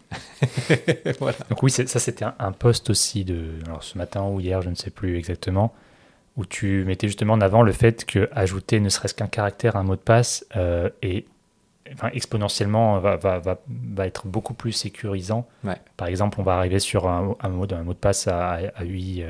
voilà. 1.20 1.36
Donc 1.48 1.62
oui, 1.62 1.70
ça 1.70 1.86
c'était 1.86 2.24
un, 2.24 2.34
un 2.38 2.52
post 2.52 2.90
aussi 2.90 3.24
de 3.24 3.50
alors 3.66 3.84
ce 3.84 3.96
matin 3.96 4.24
ou 4.24 4.40
hier, 4.40 4.60
je 4.62 4.70
ne 4.70 4.74
sais 4.74 4.90
plus 4.90 5.16
exactement, 5.16 5.72
où 6.36 6.44
tu 6.44 6.84
mettais 6.84 7.06
justement 7.06 7.34
en 7.34 7.40
avant 7.40 7.62
le 7.62 7.72
fait 7.72 8.04
que 8.04 8.28
ajouter 8.32 8.80
ne 8.80 8.88
serait-ce 8.88 9.14
qu'un 9.14 9.26
caractère 9.26 9.76
à 9.76 9.80
un 9.80 9.84
mot 9.84 9.96
de 9.96 10.00
passe 10.00 10.44
euh, 10.56 10.90
est 11.02 11.26
enfin, 11.94 12.10
exponentiellement 12.12 12.98
va, 13.00 13.16
va, 13.16 13.38
va, 13.38 13.58
va 13.68 14.06
être 14.06 14.26
beaucoup 14.26 14.54
plus 14.54 14.72
sécurisant. 14.72 15.46
Ouais. 15.64 15.76
Par 15.96 16.08
exemple, 16.08 16.40
on 16.40 16.42
va 16.42 16.54
arriver 16.56 16.78
sur 16.78 17.08
un, 17.08 17.36
un 17.40 17.48
mot, 17.48 17.66
un 17.70 17.82
mot 17.82 17.92
de 17.92 17.98
passe 17.98 18.28
à, 18.28 18.58
à 18.74 18.84
8, 18.84 19.24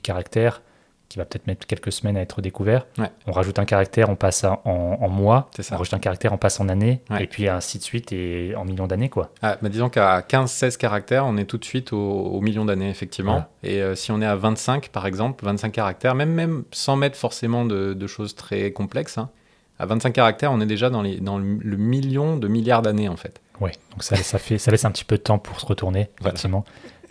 caractères 0.00 0.62
qui 1.08 1.18
va 1.18 1.24
peut-être 1.24 1.46
mettre 1.46 1.68
quelques 1.68 1.92
semaines 1.92 2.16
à 2.16 2.20
être 2.20 2.42
découvert. 2.42 2.84
Ouais. 2.98 3.08
On 3.28 3.30
rajoute 3.30 3.60
un 3.60 3.64
caractère, 3.64 4.10
on 4.10 4.16
passe 4.16 4.42
en, 4.42 4.60
en 4.64 5.08
mois, 5.08 5.48
on 5.70 5.76
rajoute 5.76 5.94
un 5.94 6.00
caractère, 6.00 6.32
on 6.32 6.36
passe 6.36 6.58
en 6.58 6.68
Ouais. 7.10 7.22
et 7.22 7.26
puis 7.28 7.48
ainsi 7.48 7.78
de 7.78 7.84
suite 7.84 8.12
et 8.12 8.54
en 8.56 8.64
millions 8.64 8.88
d'années. 8.88 9.08
quoi. 9.08 9.30
Ah, 9.40 9.56
bah 9.62 9.68
disons 9.68 9.88
qu'à 9.88 10.18
15-16 10.22 10.76
caractères, 10.76 11.24
on 11.24 11.36
est 11.36 11.44
tout 11.44 11.58
de 11.58 11.64
suite 11.64 11.92
au, 11.92 11.96
au 12.00 12.40
million 12.40 12.64
d'années, 12.64 12.90
effectivement. 12.90 13.44
Et 13.62 13.80
euh, 13.82 13.94
si 13.94 14.10
on 14.10 14.20
est 14.20 14.26
à 14.26 14.34
25, 14.34 14.88
par 14.88 15.06
exemple, 15.06 15.44
25 15.44 15.70
caractères, 15.70 16.16
même, 16.16 16.32
même 16.32 16.64
sans 16.72 16.96
mettre 16.96 17.16
forcément 17.16 17.64
de, 17.64 17.94
de 17.94 18.06
choses 18.08 18.34
très 18.34 18.72
complexes, 18.72 19.16
hein, 19.16 19.30
à 19.78 19.86
25 19.86 20.12
caractères, 20.12 20.52
on 20.52 20.60
est 20.60 20.66
déjà 20.66 20.90
dans, 20.90 21.02
les, 21.02 21.20
dans 21.20 21.38
le, 21.38 21.44
million 21.76 22.36
de 22.36 22.48
milliards 22.48 22.82
d'années, 22.82 23.08
en 23.08 23.16
fait. 23.16 23.40
Ouais, 23.60 23.72
donc 23.92 24.02
ça, 24.02 24.16
ça, 24.16 24.38
fait, 24.38 24.58
ça 24.58 24.70
laisse 24.70 24.84
un 24.84 24.90
petit 24.90 25.04
peu 25.04 25.16
de 25.16 25.22
temps 25.22 25.38
pour 25.38 25.60
se 25.60 25.66
retourner, 25.66 26.08
Voilà. 26.20 26.32
effectivement. 26.34 26.64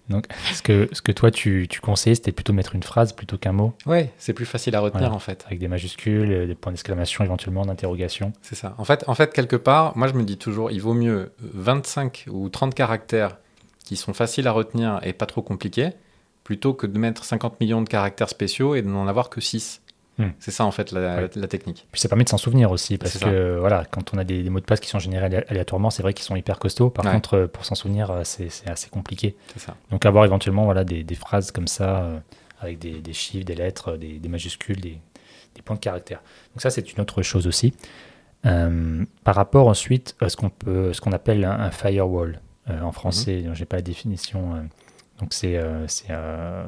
Donc, 0.07 0.27
ce 0.53 0.61
que, 0.61 0.87
ce 0.91 1.01
que 1.01 1.11
toi, 1.11 1.31
tu, 1.31 1.65
tu 1.67 1.81
conseillais, 1.81 2.13
c'était 2.13 2.31
plutôt 2.31 2.53
mettre 2.53 2.75
une 2.75 2.83
phrase 2.83 3.11
plutôt 3.13 3.39
qu'un 3.39 3.53
mot, 3.53 3.73
Ouais, 3.87 4.11
c'est 4.19 4.33
plus 4.33 4.45
facile 4.45 4.75
à 4.75 4.79
retenir, 4.79 5.05
Voilà. 5.05 5.15
en 5.15 5.19
fait. 5.19 5.43
avec 5.47 5.57
des 5.57 5.67
majuscules, 5.67 6.31
euh, 6.31 6.45
des 6.47 6.53
points 6.53 6.71
d'exclamation, 6.71 7.23
éventuellement 7.23 7.65
d'interrogation. 7.65 8.31
C'est 8.43 8.53
ça. 8.53 8.75
En 8.77 8.83
fait, 8.85 9.03
en 9.07 9.15
fait, 9.15 9.33
quelque 9.33 9.55
part, 9.55 9.97
moi 9.97 10.07
je 10.07 10.13
me 10.13 10.21
dis 10.23 10.37
toujours, 10.37 10.69
il 10.69 10.79
vaut 10.79 10.93
mieux 10.93 11.31
25 11.39 12.25
ou 12.29 12.49
30 12.49 12.75
caractères 12.75 13.37
qui 13.83 13.95
sont 13.95 14.13
faciles 14.13 14.47
à 14.47 14.51
retenir 14.51 14.99
et 15.03 15.13
pas 15.13 15.25
trop 15.25 15.41
compliqués, 15.41 15.89
plutôt 16.43 16.73
que 16.75 16.85
de 16.85 16.99
mettre 16.99 17.23
50 17.25 17.59
millions 17.59 17.81
de 17.81 17.89
caractères 17.89 18.29
spéciaux 18.29 18.75
et 18.75 18.83
de 18.83 18.87
n'en 18.87 19.07
avoir 19.07 19.29
que 19.31 19.41
6. 19.41 19.81
Hmm. 20.17 20.29
C'est 20.39 20.51
ça 20.51 20.63
en 20.65 20.71
fait 20.71 20.91
la, 20.93 21.23
Ouais. 21.23 21.29
la 21.35 21.47
technique. 21.47 21.87
Puis 21.91 21.99
ça 21.99 22.07
permet 22.07 22.23
de 22.23 22.29
s'en 22.29 22.37
souvenir 22.37 22.71
aussi, 22.71 22.97
parce 22.97 23.17
que 23.17 23.25
euh, 23.27 23.57
voilà, 23.59 23.83
quand 23.83 24.13
on 24.13 24.17
a 24.17 24.23
des, 24.23 24.43
des 24.43 24.49
mots 24.49 24.61
de 24.61 24.65
passe 24.65 24.79
qui 24.79 24.87
sont 24.89 24.99
générés 24.99 25.25
alé- 25.25 25.43
aléatoirement, 25.49 25.89
c'est 25.89 26.03
vrai 26.03 26.13
qu'ils 26.13 26.23
sont 26.23 26.37
hyper 26.37 26.57
costauds. 26.57 26.89
Par 26.89 27.03
Ouais. 27.05 27.11
contre, 27.11 27.33
euh, 27.35 27.47
pour 27.47 27.65
s'en 27.65 27.75
souvenir, 27.75 28.09
euh, 28.11 28.21
c'est 28.23 28.49
assez 28.67 28.89
compliqué. 28.89 29.35
Ça. 29.57 29.75
Donc 29.91 30.05
avoir 30.05 30.23
éventuellement 30.23 30.63
voilà, 30.65 30.85
des, 30.85 31.03
des 31.03 31.15
phrases 31.15 31.51
comme 31.51 31.67
ça, 31.67 32.03
euh, 32.03 32.17
avec 32.61 32.79
des, 32.79 33.01
des 33.01 33.11
chiffres, 33.13 33.43
des 33.45 33.55
lettres, 33.55 33.97
des, 33.97 34.29
majuscules, 34.29 34.79
des, 34.79 34.99
points 35.65 35.75
de 35.75 35.81
caractère. 35.81 36.21
Donc 36.53 36.61
ça, 36.61 36.69
c'est 36.69 36.93
une 36.93 37.01
autre 37.01 37.21
chose 37.21 37.45
aussi. 37.47 37.73
Euh, 38.45 39.03
par 39.23 39.35
rapport 39.35 39.67
ensuite 39.67 40.15
à 40.21 40.29
ce 40.29 40.37
qu'on 40.37 40.49
peut, 40.49 40.93
ce 40.93 41.01
qu'on 41.01 41.11
appelle 41.11 41.43
un, 41.43 41.51
un 41.59 41.71
firewall 41.71 42.39
euh, 42.69 42.79
en 42.81 42.91
français, 42.91 43.43
je 43.53 43.59
n'ai 43.59 43.65
pas 43.65 43.77
la 43.77 43.81
définition. 43.81 44.53
Donc 45.19 45.33
c'est, 45.33 45.55
euh, 45.57 45.87
euh, 46.09 46.67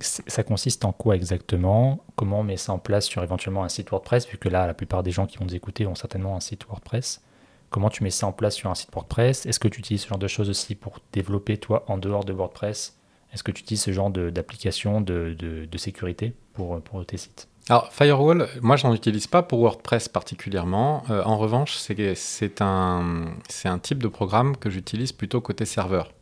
ça 0.00 0.42
consiste 0.42 0.84
en 0.84 0.92
quoi 0.92 1.16
exactement? 1.16 2.04
Comment 2.16 2.40
on 2.40 2.44
met 2.44 2.58
ça 2.58 2.72
en 2.72 2.78
place 2.78 3.06
sur 3.06 3.22
éventuellement 3.22 3.64
un 3.64 3.68
site 3.68 3.90
WordPress? 3.90 4.28
Vu 4.28 4.36
que 4.36 4.48
là, 4.48 4.66
la 4.66 4.74
plupart 4.74 5.02
des 5.02 5.10
gens 5.10 5.26
qui 5.26 5.38
vont 5.38 5.46
nous 5.46 5.54
écouter 5.54 5.86
ont 5.86 5.94
certainement 5.94 6.36
un 6.36 6.40
site 6.40 6.66
WordPress. 6.66 7.22
Comment 7.70 7.88
tu 7.88 8.02
mets 8.02 8.10
ça 8.10 8.26
en 8.26 8.32
place 8.32 8.54
sur 8.54 8.70
un 8.70 8.74
site 8.74 8.92
WordPress? 8.92 9.46
Est-ce 9.46 9.58
que 9.58 9.68
tu 9.68 9.80
utilises 9.80 10.02
ce 10.02 10.08
genre 10.08 10.18
de 10.18 10.28
choses 10.28 10.50
aussi 10.50 10.74
pour 10.74 10.98
développer 11.12 11.56
toi 11.56 11.84
en 11.88 11.96
dehors 11.96 12.24
de 12.24 12.32
WordPress? 12.32 12.98
Est-ce 13.32 13.42
que 13.42 13.52
tu 13.52 13.62
utilises 13.62 13.82
ce 13.82 13.92
genre 13.92 14.10
d'application 14.10 15.00
de, 15.00 15.36
de, 15.38 15.78
sécurité 15.78 16.34
pour, 16.54 16.80
pour 16.80 17.04
tes 17.04 17.18
sites? 17.18 17.48
Alors, 17.68 17.92
Firewall, 17.92 18.48
moi, 18.62 18.76
j'en 18.76 18.94
utilise 18.94 19.26
pas 19.26 19.42
pour 19.42 19.60
WordPress 19.60 20.08
particulièrement. 20.08 21.04
Euh, 21.10 21.22
en 21.24 21.36
revanche, 21.36 21.76
c'est 21.76 22.62
un, 22.62 23.34
c'est 23.50 23.68
un 23.68 23.78
type 23.78 24.02
de 24.02 24.08
programme 24.08 24.56
que 24.56 24.70
j'utilise 24.70 25.12
plutôt 25.12 25.42
côté 25.42 25.66
serveur. 25.66 26.12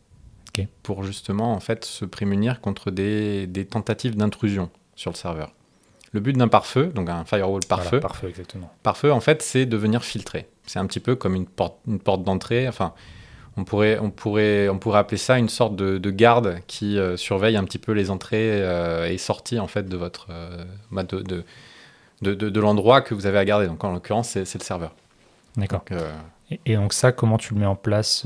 Pour 0.83 1.03
justement, 1.03 1.53
en 1.53 1.59
fait, 1.59 1.85
se 1.85 2.05
prémunir 2.05 2.61
contre 2.61 2.91
des, 2.91 3.47
des 3.47 3.65
tentatives 3.65 4.15
d'intrusion 4.15 4.69
sur 4.95 5.11
le 5.11 5.15
serveur. 5.17 5.53
Le 6.13 6.19
but 6.21 6.33
d'un 6.33 6.47
pare-feu, 6.47 6.87
donc 6.87 7.09
un 7.09 7.25
firewall 7.25 7.61
pare-feu, 7.67 7.89
Voilà, 7.99 8.01
pare-feu, 8.07 8.29
exactement. 8.29 8.71
pare-feu, 8.81 9.11
en 9.11 9.19
fait, 9.19 9.41
c'est 9.41 9.65
de 9.65 9.77
venir 9.77 10.03
filtrer. 10.03 10.47
C'est 10.65 10.79
un 10.79 10.85
petit 10.85 10.99
peu 11.01 11.15
comme 11.15 11.35
une 11.35 11.45
porte, 11.45 11.75
une 11.87 11.99
porte 11.99 12.23
d'entrée. 12.23 12.67
Enfin, 12.67 12.93
on 13.57 13.63
pourrait, 13.65 13.99
on, 13.99 14.09
pourrait, 14.09 14.69
on 14.69 14.79
pourrait 14.79 14.99
appeler 14.99 15.17
ça 15.17 15.37
une 15.37 15.49
sorte 15.49 15.75
de, 15.75 15.97
de 15.97 16.11
garde 16.11 16.59
qui 16.67 16.97
euh, 16.97 17.17
surveille 17.17 17.57
un 17.57 17.63
petit 17.65 17.77
peu 17.79 17.91
les 17.91 18.09
entrées 18.09 18.61
euh, 18.63 19.09
et 19.09 19.17
sorties 19.17 19.59
en 19.59 19.67
fait 19.67 19.87
de 19.89 19.97
votre 19.97 20.27
euh, 20.29 20.63
bah, 20.91 21.03
de, 21.03 21.19
de, 21.21 21.43
de, 22.21 22.33
de- 22.33 22.49
de 22.49 22.59
l'endroit 22.59 23.01
que 23.01 23.13
vous 23.13 23.25
avez 23.25 23.37
à 23.39 23.45
garder. 23.45 23.67
Donc 23.67 23.83
en 23.83 23.91
l'occurrence, 23.91 24.29
c'est 24.29 24.45
c'est 24.45 24.59
le 24.59 24.63
serveur. 24.63 24.93
D'accord. 25.57 25.83
Donc, 25.89 25.99
Et, 26.51 26.59
et 26.65 26.75
donc 26.75 26.93
ça, 26.93 27.11
comment 27.11 27.37
tu 27.37 27.53
le 27.53 27.59
mets 27.59 27.65
en 27.65 27.75
place 27.75 28.23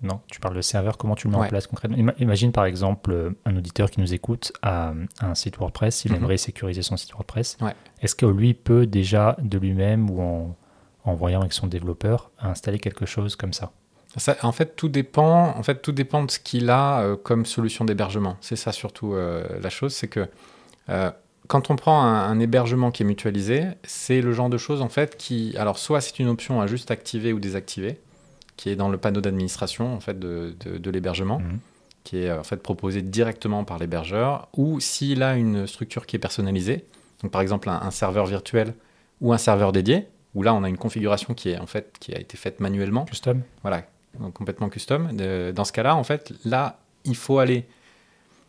Non, 0.00 0.20
tu 0.30 0.38
parles 0.38 0.54
de 0.54 0.60
serveur, 0.60 0.96
comment 0.96 1.16
tu 1.16 1.26
le 1.26 1.32
mets 1.32 1.38
Ouais. 1.40 1.46
en 1.46 1.48
place 1.48 1.66
concrètement? 1.66 1.96
Ima- 1.96 2.14
Imagine 2.20 2.52
par 2.52 2.64
exemple 2.66 3.10
euh, 3.10 3.30
un 3.44 3.56
auditeur 3.56 3.90
qui 3.90 4.00
nous 4.00 4.14
écoute 4.14 4.52
a 4.62 4.92
un 5.20 5.34
site 5.34 5.56
WordPress, 5.58 6.04
il 6.04 6.12
Mhm. 6.12 6.18
aimerait 6.18 6.36
sécuriser 6.36 6.82
son 6.82 6.96
site 6.96 7.12
WordPress. 7.12 7.56
Ouais. 7.60 7.74
Est-ce 8.00 8.14
que 8.14 8.26
lui 8.26 8.54
peut 8.54 8.86
déjà 8.86 9.36
de 9.42 9.58
lui-même 9.58 10.08
ou 10.08 10.20
en, 10.22 10.56
en 11.04 11.14
voyant 11.14 11.40
avec 11.40 11.52
son 11.52 11.66
développeur 11.66 12.30
installer 12.40 12.78
quelque 12.78 13.06
chose 13.06 13.34
comme 13.34 13.52
ça? 13.52 13.72
Ça, 14.16 14.36
en 14.42 14.52
fait, 14.52 14.74
tout 14.76 14.88
dépend. 14.88 15.54
En 15.56 15.62
fait, 15.62 15.82
tout 15.82 15.92
dépend 15.92 16.22
de 16.24 16.30
ce 16.30 16.38
qu'il 16.38 16.70
a 16.70 17.00
euh, 17.00 17.16
comme 17.16 17.44
solution 17.44 17.84
d'hébergement. 17.84 18.36
C'est 18.40 18.56
ça 18.56 18.72
surtout 18.72 19.14
euh, 19.14 19.46
la 19.60 19.68
chose, 19.68 19.94
c'est 19.94 20.08
que 20.08 20.28
euh, 20.88 21.10
quand 21.48 21.70
on 21.70 21.76
prend 21.76 22.02
un, 22.02 22.30
un 22.30 22.38
hébergement 22.40 22.90
qui 22.90 23.02
est 23.02 23.06
mutualisé, 23.06 23.64
c'est 23.82 24.20
le 24.20 24.32
genre 24.32 24.48
de 24.48 24.58
choses 24.58 24.80
en 24.80 24.88
fait 24.88 25.16
qui, 25.16 25.54
alors 25.58 25.78
soit 25.78 26.00
c'est 26.00 26.18
une 26.20 26.28
option 26.28 26.60
à 26.60 26.66
juste 26.66 26.90
activer 26.90 27.32
ou 27.32 27.40
désactiver, 27.40 28.00
qui 28.58 28.68
est 28.68 28.76
dans 28.76 28.90
le 28.90 28.98
panneau 28.98 29.22
d'administration 29.22 29.94
en 29.94 30.00
fait 30.00 30.18
de, 30.18 30.54
de- 30.66 30.76
de 30.76 30.90
l'hébergement, 30.90 31.38
Mhm. 31.38 31.58
qui 32.04 32.18
est 32.18 32.28
euh, 32.28 32.40
en 32.40 32.44
fait 32.44 32.58
proposé 32.62 33.00
directement 33.00 33.64
par 33.64 33.78
l'hébergeur, 33.78 34.48
ou 34.56 34.80
s'il 34.80 35.22
a 35.22 35.36
une 35.36 35.66
structure 35.66 36.04
qui 36.04 36.16
est 36.16 36.18
personnalisée, 36.18 36.84
donc 37.22 37.30
par 37.32 37.40
exemple 37.40 37.70
un, 37.70 37.80
un 37.80 37.90
serveur 37.90 38.26
virtuel 38.26 38.74
ou 39.22 39.32
un 39.32 39.38
serveur 39.38 39.72
dédié, 39.72 40.06
où 40.34 40.42
là 40.42 40.52
on 40.54 40.62
a 40.64 40.68
une 40.68 40.76
configuration 40.76 41.32
qui 41.34 41.48
est 41.50 41.58
en 41.58 41.66
fait 41.66 41.94
qui 42.00 42.14
a 42.14 42.18
été 42.18 42.36
faite 42.36 42.60
manuellement 42.60 43.04
Custom 43.06 43.40
voilà, 43.62 43.84
donc 44.20 44.34
complètement 44.34 44.68
custom. 44.68 45.16
De- 45.16 45.52
dans 45.54 45.64
ce 45.64 45.72
cas-là, 45.72 45.96
en 45.96 46.04
fait, 46.04 46.32
là, 46.44 46.78
il 47.04 47.16
faut 47.16 47.38
aller, 47.38 47.64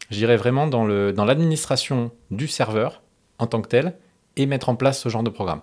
j'irais 0.09 0.37
vraiment 0.37 0.67
dans 0.67 0.85
le 0.85 1.13
dans 1.13 1.25
l'administration 1.25 2.11
du 2.31 2.47
serveur 2.47 3.01
en 3.37 3.47
tant 3.47 3.61
que 3.61 3.67
tel 3.69 3.93
et 4.35 4.45
mettre 4.45 4.69
en 4.69 4.75
place 4.75 4.99
ce 4.99 5.09
genre 5.09 5.23
de 5.23 5.29
programme. 5.29 5.61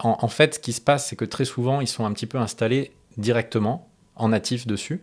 En, 0.00 0.18
en 0.22 0.28
fait, 0.28 0.54
ce 0.54 0.58
qui 0.60 0.72
se 0.72 0.80
passe, 0.80 1.08
c'est 1.08 1.16
que 1.16 1.24
très 1.24 1.44
souvent, 1.44 1.80
ils 1.80 1.88
sont 1.88 2.04
un 2.04 2.12
petit 2.12 2.26
peu 2.26 2.38
installés 2.38 2.92
directement 3.16 3.88
en 4.16 4.28
natif 4.28 4.66
dessus, 4.66 5.02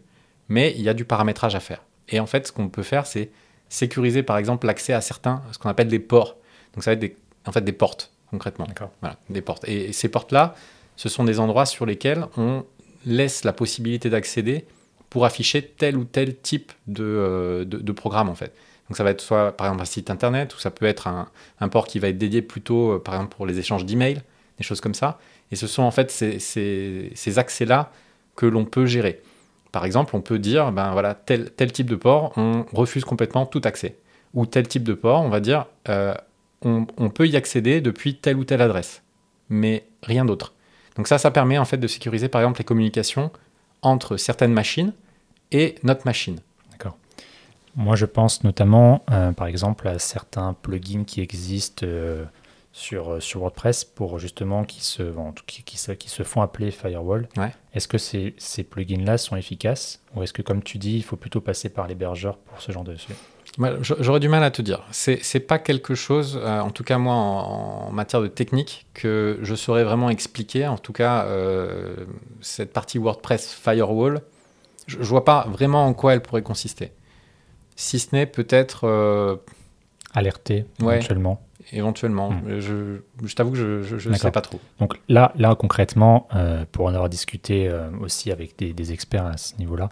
mais 0.50 0.74
il 0.76 0.82
y 0.82 0.90
a 0.90 0.94
du 0.94 1.06
paramétrage 1.06 1.56
à 1.56 1.60
faire. 1.60 1.84
Et 2.10 2.20
en 2.20 2.26
fait, 2.26 2.48
ce 2.48 2.52
qu'on 2.52 2.70
peut 2.70 2.84
faire, 2.84 3.06
c'est 3.06 3.30
sécuriser, 3.70 4.24
par 4.24 4.38
exemple, 4.38 4.68
l'accès 4.68 4.94
à 4.94 5.02
certains, 5.02 5.42
ce 5.52 5.58
qu'on 5.58 5.70
appelle 5.70 5.88
des 5.88 6.00
ports. 6.00 6.38
Donc, 6.74 6.84
ça 6.84 6.92
va 6.92 6.94
être 6.94 7.00
des, 7.00 7.16
en 7.46 7.52
fait 7.52 7.62
des 7.62 7.72
portes, 7.72 8.12
concrètement. 8.30 8.68
Voilà, 9.02 9.18
des 9.30 9.42
portes. 9.42 9.68
Et, 9.68 9.90
et 9.90 9.94
ces 9.94 10.10
portes-là, 10.10 10.56
ce 10.98 11.10
sont 11.10 11.24
des 11.24 11.40
endroits 11.40 11.66
sur 11.66 11.86
lesquels 11.86 12.26
on 12.38 12.66
laisse 13.06 13.44
la 13.44 13.54
possibilité 13.54 14.10
d'accéder 14.10 14.66
pour 15.10 15.26
afficher 15.26 15.62
tel 15.62 15.98
ou 15.98 16.04
tel 16.06 16.38
type 16.38 16.72
de, 16.88 17.04
euh, 17.04 17.66
de, 17.66 17.78
de 17.78 17.92
programme, 17.92 18.30
en 18.30 18.36
fait. 18.36 18.54
Donc 18.90 18.98
ça 18.98 19.04
va 19.04 19.12
être 19.12 19.22
soit, 19.22 19.56
par 19.56 19.68
exemple, 19.68 19.84
un 19.84 19.86
site 19.86 20.10
internet, 20.10 20.54
ou 20.54 20.60
ça 20.60 20.70
peut 20.70 20.86
être 20.86 21.08
un, 21.08 21.30
un 21.62 21.70
port 21.70 21.88
qui 21.88 22.00
va 22.00 22.10
être 22.10 22.18
dédié 22.18 22.42
plutôt, 22.42 22.92
euh, 22.92 23.00
par 23.00 23.16
exemple, 23.16 23.36
pour 23.36 23.46
les 23.46 23.58
échanges 23.58 23.86
d'emails, 23.86 24.22
choses 24.64 24.82
comme 24.82 24.94
ça. 24.94 25.20
Et 25.52 25.56
ce 25.56 25.68
sont 25.68 25.84
en 25.84 25.92
fait 25.92 26.12
ces, 26.12 27.40
accès-là 27.40 27.92
que 28.36 28.46
l'on 28.46 28.66
peut 28.66 28.86
gérer. 28.86 29.22
Par 29.72 29.86
exemple, 29.86 30.16
on 30.16 30.22
peut 30.22 30.40
dire, 30.40 30.72
ben 30.72 30.92
voilà, 30.92 31.14
tel, 31.14 31.52
type 31.72 31.90
de 31.90 31.96
port, 31.96 32.34
on 32.36 32.66
refuse 32.74 33.06
complètement 33.06 33.46
tout 33.46 33.62
accès. 33.64 33.98
Ou 34.34 34.46
tel 34.46 34.68
type 34.68 34.84
de 34.84 34.94
port, 34.94 35.22
on 35.22 35.30
va 35.30 35.40
dire, 35.40 35.66
euh, 35.90 36.14
on, 36.62 36.86
peut 37.10 37.28
y 37.28 37.36
accéder 37.36 37.82
depuis 37.82 38.16
telle 38.16 38.38
ou 38.38 38.44
telle 38.44 38.62
adresse, 38.62 39.02
mais 39.50 39.86
rien 40.04 40.26
d'autre. 40.26 40.54
Donc 40.96 41.08
ça, 41.08 41.18
ça 41.18 41.32
permet 41.32 41.58
en 41.58 41.66
fait 41.66 41.78
de 41.78 41.88
sécuriser 41.88 42.28
par 42.28 42.42
exemple 42.42 42.60
les 42.60 42.66
communications 42.66 43.32
entre 43.82 44.18
certaines 44.18 44.54
machines 44.54 44.94
et 45.52 45.76
notre 45.84 46.06
machine. 46.06 46.40
Moi, 47.76 47.96
je 47.96 48.06
pense 48.06 48.44
notamment, 48.44 49.04
euh, 49.12 49.32
par 49.32 49.48
exemple, 49.48 49.88
à 49.88 49.98
certains 49.98 50.54
plugins 50.62 51.06
qui 51.06 51.22
existent 51.22 51.86
euh, 51.88 52.26
sur, 52.74 53.14
euh, 53.14 53.20
sur 53.20 53.42
WordPress 53.42 53.84
pour 53.84 54.18
justement 54.20 54.64
qui 54.64 54.82
se, 54.84 55.04
qui, 55.46 55.64
qui 55.64 55.78
se, 55.78 55.92
qui 55.92 56.10
se 56.10 56.24
font 56.24 56.42
appeler 56.42 56.72
firewall. 56.72 57.28
Ouais. 57.38 57.52
Est-ce 57.74 57.88
que 57.88 57.98
ces, 57.98 58.34
ces 58.38 58.64
plugins-là 58.64 59.18
sont 59.18 59.36
efficaces 59.36 60.02
ou 60.16 60.24
est-ce 60.24 60.32
que, 60.34 60.42
comme 60.42 60.64
tu 60.64 60.78
dis, 60.78 60.96
il 60.98 61.04
faut 61.04 61.18
plutôt 61.18 61.42
passer 61.42 61.70
par 61.70 61.88
l'hébergeur 61.88 62.38
pour 62.38 62.62
ce 62.62 62.72
genre 62.72 62.84
de 62.84 62.96
sujet 62.96 63.16
J'aurais 63.82 64.22
du 64.22 64.30
mal 64.30 64.44
à 64.46 64.52
te 64.52 64.62
dire. 64.62 64.82
C'est 64.92 65.20
c'est 65.22 65.42
pas 65.42 65.60
quelque 65.60 65.94
chose, 65.94 66.40
euh, 66.42 66.62
en 66.62 66.70
tout 66.70 66.86
cas 66.86 66.98
moi, 66.98 67.16
en, 67.16 67.88
en 67.88 67.92
matière 67.92 68.22
de 68.22 68.28
technique, 68.28 68.86
que 68.94 69.40
je 69.42 69.56
saurais 69.56 69.84
vraiment 69.84 70.10
expliquer. 70.10 70.68
En 70.68 70.78
tout 70.78 70.94
cas, 70.94 71.26
euh, 71.26 72.06
cette 72.40 72.72
partie 72.72 72.98
WordPress 72.98 73.54
Firewall, 73.54 74.22
je, 74.88 74.98
je 75.00 75.04
vois 75.04 75.26
pas 75.26 75.48
vraiment 75.50 75.86
en 75.86 75.94
quoi 75.94 76.14
elle 76.14 76.22
pourrait 76.22 76.44
consister. 76.44 76.94
Si 77.76 78.00
ce 78.00 78.16
n'est 78.16 78.26
peut-être 78.26 78.86
euh, 78.88 79.36
Alerter 80.14 80.66
Ouais. 80.82 80.96
éventuellement. 80.96 81.42
Éventuellement. 81.72 82.32
Hmm. 82.32 82.60
Je, 82.60 82.98
je 83.24 83.36
t'avoue 83.36 83.52
que 83.52 83.82
je, 83.84 84.10
ne 84.10 84.16
sais 84.16 84.32
pas 84.32 84.42
trop. 84.42 84.60
Donc 84.80 85.00
là, 85.10 85.32
là 85.36 85.56
concrètement, 85.56 86.28
euh, 86.36 86.66
pour 86.72 86.86
en 86.86 86.94
avoir 86.94 87.10
discuté 87.10 87.68
euh, 87.68 87.90
aussi 88.02 88.32
avec 88.32 88.58
des, 88.58 88.74
des 88.74 88.92
experts 88.92 89.26
à 89.26 89.38
ce 89.38 89.56
niveau-là, 89.58 89.90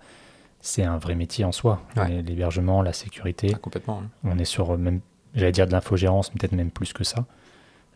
c'est 0.62 0.84
un 0.84 0.98
vrai 0.98 1.16
métier 1.16 1.46
en 1.46 1.52
soi. 1.52 1.82
Ouais. 1.96 2.22
L'hébergement, 2.22 2.82
la 2.82 2.94
sécurité. 2.94 3.52
Ah, 3.54 3.58
complètement. 3.58 4.02
hein. 4.04 4.10
On 4.24 4.38
est 4.38 4.46
sur 4.46 4.72
euh, 4.72 4.78
même, 4.78 5.00
j'allais 5.36 5.52
dire 5.52 5.68
de 5.68 5.72
l'infogérance, 5.72 6.30
peut-être 6.30 6.52
même 6.52 6.72
plus 6.72 6.94
que 6.94 7.04
ça. 7.04 7.26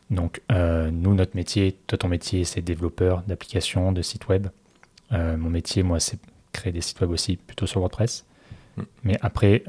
Donc, 0.10 0.41
euh, 0.52 0.91
nous, 0.91 1.13
notre 1.15 1.36
métier, 1.36 1.78
toi, 1.88 1.98
ton 1.98 2.08
métier, 2.08 2.46
c'est 2.46 2.62
développeur 2.62 3.24
d'applications, 3.28 3.91
de 3.91 4.02
sites 4.02 4.28
web. 4.28 4.48
Mon 5.12 5.52
métier, 5.52 5.84
moi, 5.84 6.00
c'est 6.00 6.17
créer 6.54 6.74
des 6.74 6.82
sites 6.82 7.00
web 7.00 7.12
aussi, 7.12 7.38
plutôt 7.38 7.67
sur 7.67 7.82
WordPress. 7.82 8.26
Mm. 8.78 8.82
Mais 9.04 9.17
après, 9.22 9.63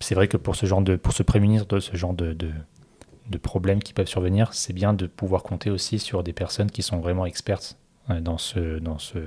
c'est 0.00 0.14
vrai 0.16 0.26
que 0.26 0.36
pour 0.36 0.56
ce 0.56 0.66
genre 0.66 0.82
de, 0.82 0.96
pour 0.96 1.12
se 1.12 1.22
prémunir 1.22 1.66
de 1.66 1.78
ce 1.78 1.96
genre 1.96 2.12
de, 2.12 2.32
de, 2.32 2.50
de 3.32 3.38
problèmes 3.38 3.82
qui 3.82 3.92
peuvent 3.92 4.06
survenir, 4.06 4.54
c'est 4.54 4.72
bien 4.72 4.92
de 4.94 5.06
pouvoir 5.08 5.42
compter 5.42 5.70
aussi 5.70 5.98
sur 5.98 6.22
des 6.22 6.32
personnes 6.32 6.70
qui 6.70 6.82
sont 6.82 7.00
vraiment 7.00 7.26
expertes 7.26 7.76
euh, 8.10 8.20
dans 8.20 8.38
ce, 8.38 8.78
dans 8.78 8.98
ce, 8.98 9.18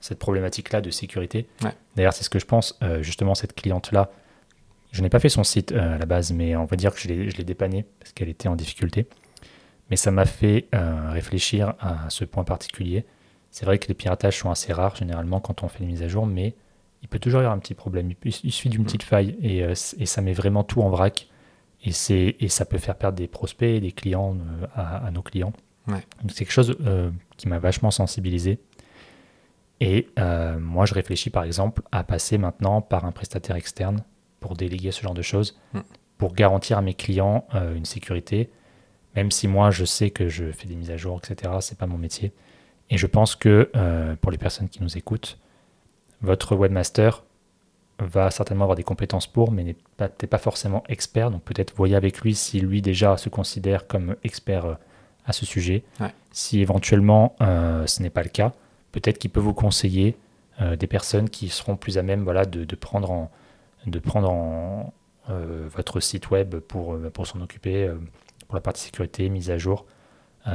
cette 0.00 0.18
problématique-là 0.18 0.80
de 0.80 0.90
sécurité. 0.90 1.46
Ouais. 1.62 1.70
D'ailleurs, 1.94 2.12
c'est 2.12 2.24
ce 2.24 2.30
que 2.30 2.40
je 2.40 2.46
pense. 2.46 2.76
euh, 2.82 3.02
justement, 3.02 3.34
cette 3.36 3.54
cliente-là, 3.54 4.10
je 4.90 5.02
n'ai 5.02 5.10
pas 5.10 5.20
fait 5.20 5.28
son 5.28 5.44
site 5.44 5.70
euh, 5.72 5.94
à 5.94 5.98
la 5.98 6.06
base, 6.06 6.32
mais 6.32 6.56
on 6.56 6.64
va 6.64 6.76
dire 6.76 6.92
que 6.94 7.00
je 7.00 7.08
l'ai 7.08 7.44
dépanné 7.44 7.84
parce 8.00 8.12
qu'elle 8.12 8.30
était 8.30 8.48
en 8.48 8.56
difficulté. 8.56 9.06
Mais 9.90 9.96
ça 9.96 10.10
m'a 10.10 10.24
fait 10.26 10.66
euh, 10.74 11.10
réfléchir 11.12 11.74
à 11.80 12.10
ce 12.10 12.24
point 12.24 12.44
particulier. 12.44 13.04
C'est 13.50 13.64
vrai 13.64 13.78
que 13.78 13.88
les 13.88 13.94
piratages 13.94 14.38
sont 14.38 14.50
assez 14.50 14.72
rares 14.72 14.96
généralement 14.96 15.40
quand 15.40 15.62
on 15.62 15.68
fait 15.68 15.80
les 15.80 15.86
mises 15.86 16.02
à 16.02 16.08
jour, 16.08 16.26
mais 16.26 16.54
il 17.02 17.08
peut 17.08 17.18
toujours 17.18 17.40
y 17.40 17.44
avoir 17.44 17.56
un 17.56 17.58
petit 17.58 17.74
problème. 17.74 18.10
Il, 18.10 18.32
il 18.44 18.52
suffit 18.52 18.68
d'une 18.68 18.84
petite 18.84 19.02
faille 19.02 19.36
et 19.42 19.74
ça 19.74 20.20
met 20.20 20.34
vraiment 20.34 20.64
tout 20.64 20.82
en 20.82 20.90
vrac. 20.90 21.28
Et, 21.84 21.92
c'est- 21.92 22.36
et 22.40 22.48
ça 22.48 22.64
peut 22.64 22.78
faire 22.78 22.96
perdre 22.96 23.16
des 23.18 23.28
prospects 23.28 23.68
et 23.68 23.80
des 23.80 23.92
clients 23.92 24.36
euh, 24.36 24.66
à, 24.74 25.06
à 25.06 25.10
nos 25.10 25.22
clients. 25.22 25.52
Ouais. 25.86 26.02
Donc 26.20 26.30
c'est 26.32 26.44
quelque 26.44 26.52
chose 26.52 26.76
euh, 26.84 27.10
qui 27.36 27.48
m'a 27.48 27.58
vachement 27.58 27.90
sensibilisé. 27.90 28.58
Et 29.80 30.08
euh, 30.18 30.58
moi, 30.58 30.86
je 30.86 30.94
réfléchis 30.94 31.30
par 31.30 31.44
exemple 31.44 31.82
à 31.92 32.02
passer 32.02 32.36
maintenant 32.36 32.80
par 32.82 33.04
un 33.04 33.12
prestataire 33.12 33.56
externe 33.56 34.02
pour 34.40 34.54
déléguer 34.56 34.90
ce 34.90 35.02
genre 35.02 35.14
de 35.14 35.22
choses, 35.22 35.58
pour 36.18 36.34
garantir 36.34 36.78
à 36.78 36.82
mes 36.82 36.94
clients 36.94 37.46
euh, 37.54 37.74
une 37.76 37.84
sécurité, 37.84 38.50
même 39.14 39.30
si 39.30 39.46
moi 39.46 39.70
je 39.70 39.84
sais 39.84 40.10
que 40.10 40.28
je 40.28 40.50
fais 40.50 40.66
des 40.66 40.74
mises 40.74 40.90
à 40.90 40.96
jour, 40.96 41.20
etc. 41.22 41.52
C'est 41.60 41.78
pas 41.78 41.86
mon 41.86 41.98
métier. 41.98 42.32
Et 42.90 42.96
je 42.98 43.06
pense 43.06 43.36
que 43.36 43.70
pour 44.22 44.30
les 44.32 44.38
personnes 44.38 44.68
qui 44.68 44.82
nous 44.82 44.96
écoutent, 44.96 45.38
votre 46.22 46.56
webmaster 46.56 47.22
va 47.98 48.30
certainement 48.30 48.64
avoir 48.64 48.76
des 48.76 48.84
compétences 48.84 49.26
pour, 49.26 49.50
mais 49.50 49.64
n'est 49.64 49.76
pas- 49.96 50.38
forcément 50.38 50.84
expert. 50.88 51.30
Donc 51.30 51.42
peut-être 51.42 51.74
voyez 51.76 51.96
avec 51.96 52.20
lui 52.20 52.34
si 52.34 52.60
lui 52.60 52.80
déjà 52.82 53.16
se 53.16 53.28
considère 53.28 53.86
comme 53.86 54.16
expert 54.24 54.64
euh, 54.66 54.74
à 55.26 55.32
ce 55.32 55.44
sujet. 55.44 55.82
Ouais. 56.00 56.12
Si 56.30 56.60
éventuellement 56.60 57.34
euh, 57.40 57.86
ce 57.86 58.02
n'est 58.02 58.10
pas 58.10 58.22
le 58.22 58.28
cas, 58.28 58.52
peut-être 58.92 59.18
qu'il 59.18 59.30
peut 59.30 59.40
vous 59.40 59.54
conseiller 59.54 60.16
euh, 60.60 60.76
des 60.76 60.86
personnes 60.86 61.28
qui 61.28 61.48
seront 61.48 61.76
plus 61.76 61.98
à 61.98 62.02
même 62.02 62.22
voilà, 62.22 62.44
de, 62.44 62.64
de 62.64 62.76
prendre 62.76 63.10
en, 63.10 63.30
de 63.86 63.98
prendre 63.98 64.30
en 64.30 64.92
euh, 65.30 65.68
votre 65.74 66.00
site 66.00 66.30
web 66.30 66.56
pour, 66.56 66.96
pour 67.12 67.26
s'en 67.26 67.40
occuper, 67.40 67.90
pour 68.46 68.54
la 68.54 68.60
partie 68.60 68.82
sécurité, 68.82 69.28
mise 69.28 69.50
à 69.50 69.58
jour. 69.58 69.84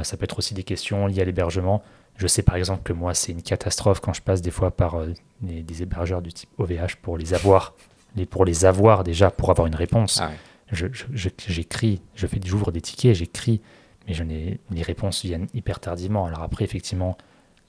Ça 0.02 0.16
peut 0.16 0.24
être 0.24 0.38
aussi 0.38 0.54
des 0.54 0.64
questions 0.64 1.06
liées 1.06 1.20
à 1.22 1.24
l'hébergement. 1.24 1.80
Je 2.16 2.26
sais 2.26 2.42
par 2.42 2.56
exemple 2.56 2.82
que 2.84 2.92
moi, 2.92 3.12
c'est 3.14 3.32
une 3.32 3.42
catastrophe 3.42 4.00
quand 4.00 4.12
je 4.12 4.22
passe 4.22 4.40
des 4.40 4.50
fois 4.52 4.70
par 4.70 4.94
euh, 4.96 5.12
des, 5.40 5.62
des 5.62 5.82
hébergeurs 5.82 6.22
du 6.22 6.32
type 6.32 6.48
OVH 6.58 6.96
pour 7.02 7.18
les 7.18 7.34
avoir, 7.34 7.74
les, 8.16 8.24
pour 8.26 8.44
les 8.44 8.64
avoir 8.64 9.02
déjà, 9.04 9.30
pour 9.30 9.50
avoir 9.50 9.66
une 9.66 9.74
réponse. 9.74 10.20
Ah 10.22 10.28
ouais. 10.28 10.34
Je- 10.72 10.86
je- 10.92 11.04
je- 11.12 11.28
J'écris, 11.48 12.00
je, 12.14 12.26
fais, 12.26 12.40
j'ouvre 12.44 12.70
des 12.72 12.80
tickets, 12.80 13.14
j'écris, 13.16 13.60
mais 14.06 14.14
je 14.14 14.22
n'ai, 14.22 14.60
les 14.70 14.82
réponses 14.82 15.22
viennent 15.24 15.48
hyper 15.54 15.80
tardivement. 15.80 16.24
Alors 16.26 16.42
après, 16.42 16.64
effectivement, 16.64 17.18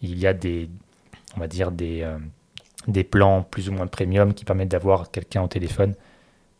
il 0.02 0.18
y 0.18 0.28
a 0.28 0.34
des, 0.34 0.70
on 1.36 1.40
va 1.40 1.48
dire 1.48 1.72
des, 1.72 2.02
euh, 2.04 2.18
des 2.88 3.04
plans 3.04 3.42
plus 3.44 3.68
ou 3.70 3.74
moins 3.74 3.88
premium 3.88 4.34
qui 4.34 4.46
permettent 4.46 4.70
d'avoir 4.70 5.10
quelqu'un 5.12 5.42
au 5.42 5.48
téléphone. 5.48 5.96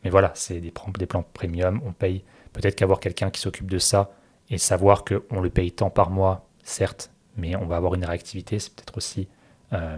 Mais 0.04 0.10
voilà, 0.10 0.32
c'est 0.36 0.60
des, 0.60 0.74
des 0.98 1.06
plans 1.06 1.24
premium, 1.34 1.82
on 1.86 1.92
paye. 1.94 2.24
Peut-être 2.54 2.76
qu'avoir 2.76 3.00
quelqu'un 3.00 3.30
qui 3.30 3.42
s'occupe 3.42 3.70
de 3.70 3.80
ça 3.80 4.12
et 4.50 4.58
savoir 4.58 5.04
qu'on 5.06 5.40
le 5.42 5.50
paye 5.50 5.72
tant 5.72 5.90
par 5.90 6.10
mois, 6.10 6.48
certes, 6.64 7.12
mais 7.38 7.56
on 7.56 7.66
va 7.66 7.78
avoir 7.78 7.96
une 7.96 8.06
réactivité, 8.06 8.60
c'est 8.60 8.74
peut-être 8.74 8.98
aussi, 8.98 9.28
euh, 9.74 9.98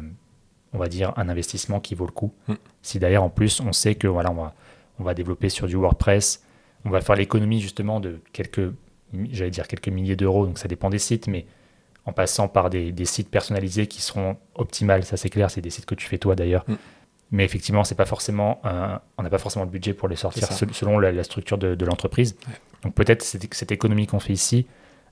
on 0.74 0.78
va 0.78 0.88
dire, 0.88 1.14
un 1.18 1.30
investissement 1.30 1.80
qui 1.80 1.96
vaut 1.96 2.06
le 2.06 2.12
coup. 2.12 2.34
Mm. 2.48 2.54
Si 2.82 3.00
d'ailleurs, 3.00 3.24
en 3.24 3.30
plus, 3.30 3.60
on 3.62 3.74
sait 3.74 3.96
que 3.96 4.08
voilà, 4.08 4.32
on 4.32 4.36
va, 4.36 4.54
on 5.00 5.04
va 5.04 5.14
développer 5.14 5.50
sur 5.50 5.68
du 5.68 5.76
WordPress, 5.76 6.44
on 6.86 6.90
va 6.90 7.02
faire 7.02 7.16
l'économie 7.16 7.62
justement 7.62 8.00
de 8.00 8.20
quelques, 8.34 8.72
j'allais 9.32 9.52
dire 9.52 9.68
quelques 9.68 9.90
milliers 9.90 10.16
d'euros, 10.16 10.46
donc 10.46 10.58
ça 10.58 10.68
dépend 10.68 10.90
des 10.90 11.00
sites, 11.00 11.28
mais 11.28 11.46
en 12.06 12.14
passant 12.14 12.48
par 12.48 12.70
des, 12.70 12.92
des 12.92 13.06
sites 13.06 13.30
personnalisés 13.30 13.88
qui 13.88 14.02
seront 14.02 14.38
optimales, 14.56 15.04
ça 15.04 15.18
c'est 15.18 15.30
clair, 15.30 15.52
c'est 15.52 15.62
des 15.62 15.70
sites 15.70 15.86
que 15.86 15.96
tu 15.96 16.08
fais 16.08 16.18
toi 16.18 16.36
d'ailleurs. 16.36 16.64
Mm. 16.68 16.76
Mais 17.32 17.44
effectivement, 17.44 17.84
c'est 17.84 17.96
pas 17.96 18.06
forcément, 18.06 18.62
on 19.18 19.24
n'a 19.24 19.30
pas 19.30 19.38
forcément 19.38 19.66
le 19.66 19.70
budget 19.72 19.94
pour 19.94 20.08
les 20.08 20.16
sortir 20.16 20.48
selon 20.50 20.98
la, 20.98 21.12
la 21.12 21.26
structure 21.26 21.58
de, 21.58 21.76
de 21.76 21.86
l'entreprise. 21.86 22.38
Ouais. 22.48 22.54
Donc 22.84 22.94
peut-être 22.94 23.22
cette, 23.22 23.54
cette 23.54 23.72
économie 23.74 24.08
qu'on 24.08 24.22
fait 24.22 24.32
ici, 24.32 24.66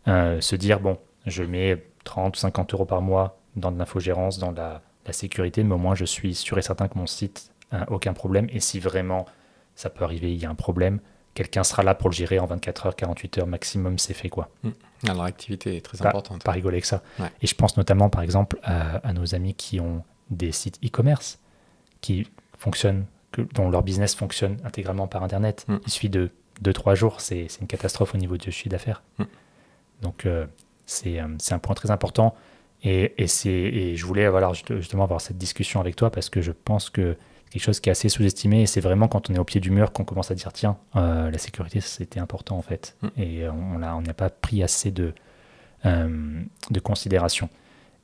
euh, 0.07 0.39
se 0.39 0.55
dire 0.55 0.79
bon, 0.79 0.97
je 1.25 1.43
mets 1.43 1.83
30 2.05 2.37
ou 2.37 2.39
50 2.39 2.73
euros 2.73 2.85
par 2.85 3.01
mois 3.01 3.37
dans 3.57 3.71
de 3.71 3.77
l'infogérance, 3.77 4.39
dans 4.39 4.51
la, 4.51 4.81
la 5.05 5.13
sécurité, 5.13 5.63
mais 5.63 5.75
au 5.75 5.77
moins 5.77 5.95
je 5.95 6.05
suis 6.05 6.33
sûr 6.35 6.57
et 6.57 6.61
certain 6.61 6.87
que 6.87 6.97
mon 6.97 7.07
site 7.07 7.51
n'a 7.71 7.85
aucun 7.91 8.13
problème. 8.13 8.47
Et 8.51 8.59
si 8.61 8.79
vraiment 8.79 9.25
ça 9.75 9.89
peut 9.89 10.03
arriver, 10.05 10.33
il 10.33 10.41
y 10.41 10.45
a 10.45 10.49
un 10.49 10.55
problème, 10.55 10.99
quelqu'un 11.33 11.63
sera 11.63 11.83
là 11.83 11.95
pour 11.95 12.09
le 12.09 12.15
gérer 12.15 12.39
en 12.39 12.45
24 12.45 12.85
heures, 12.87 12.95
48 12.95 13.39
heures 13.39 13.47
maximum, 13.47 13.99
c'est 13.99 14.13
fait 14.13 14.29
quoi. 14.29 14.49
Alors, 15.07 15.23
l'activité 15.25 15.75
est 15.75 15.81
très 15.81 15.97
Pas- 15.97 16.07
importante. 16.09 16.43
Pas 16.43 16.51
rigoler 16.53 16.75
avec 16.75 16.85
ça. 16.85 17.03
Ouais. 17.19 17.29
Et 17.41 17.47
je 17.47 17.55
pense 17.55 17.75
notamment 17.77 18.09
par 18.09 18.21
exemple 18.21 18.57
à, 18.63 18.97
à 19.07 19.13
nos 19.13 19.35
amis 19.35 19.53
qui 19.53 19.79
ont 19.79 20.03
des 20.29 20.51
sites 20.51 20.79
e-commerce 20.83 21.39
qui 22.01 22.27
fonctionnent, 22.57 23.05
que, 23.31 23.41
dont 23.41 23.69
leur 23.69 23.83
business 23.83 24.15
fonctionne 24.15 24.57
intégralement 24.63 25.07
par 25.07 25.23
Internet. 25.23 25.65
Mm. 25.67 25.77
Il 25.85 25.91
suffit 25.91 26.09
de 26.09 26.31
2-3 26.63 26.95
jours, 26.95 27.19
c'est 27.21 27.47
une 27.59 27.67
catastrophe 27.67 28.15
au 28.15 28.17
niveau 28.17 28.37
du 28.37 28.51
chiffre 28.51 28.69
d'affaires. 28.69 29.03
Mm. 29.19 29.23
Donc 30.01 30.25
euh, 30.25 30.45
c'est 30.85 31.19
euh, 31.19 31.27
c'est 31.39 31.53
un 31.53 31.59
point 31.59 31.75
très 31.75 31.91
important. 31.91 32.35
Et, 32.83 33.13
et, 33.23 33.27
c'est- 33.27 33.49
et 33.49 33.95
je 33.95 34.05
voulais 34.05 34.27
voilà, 34.29 34.51
justement 34.53 35.03
avoir 35.03 35.19
cette 35.21 35.37
discussion 35.37 35.79
avec 35.79 35.95
toi 35.95 36.11
parce 36.11 36.29
que 36.29 36.41
je 36.41 36.51
pense 36.51 36.89
que 36.89 37.15
c'est 37.45 37.51
quelque 37.53 37.63
chose 37.63 37.79
qui 37.79 37.89
est 37.89 37.91
assez 37.91 38.09
sous-estimé 38.09 38.61
et 38.63 38.65
c'est 38.67 38.81
vraiment 38.81 39.07
quand 39.07 39.29
on 39.29 39.33
est 39.33 39.39
au 39.39 39.43
pied 39.43 39.59
du 39.61 39.71
mur 39.71 39.91
qu'on 39.91 40.03
commence 40.03 40.29
à 40.29 40.35
dire 40.35 40.53
tiens, 40.53 40.77
euh, 40.95 41.31
la 41.31 41.37
sécurité 41.37 41.79
c'était 41.81 42.19
important 42.19 42.57
en 42.57 42.61
fait. 42.61 42.95
Mm. 43.01 43.07
Et 43.17 43.49
on 43.49 43.79
n'a 43.79 43.95
on 43.95 44.01
n'a 44.01 44.13
pas 44.13 44.29
pris 44.29 44.61
assez 44.61 44.91
de, 44.91 45.13
euh, 45.85 46.41
de 46.69 46.79
considération. 46.79 47.49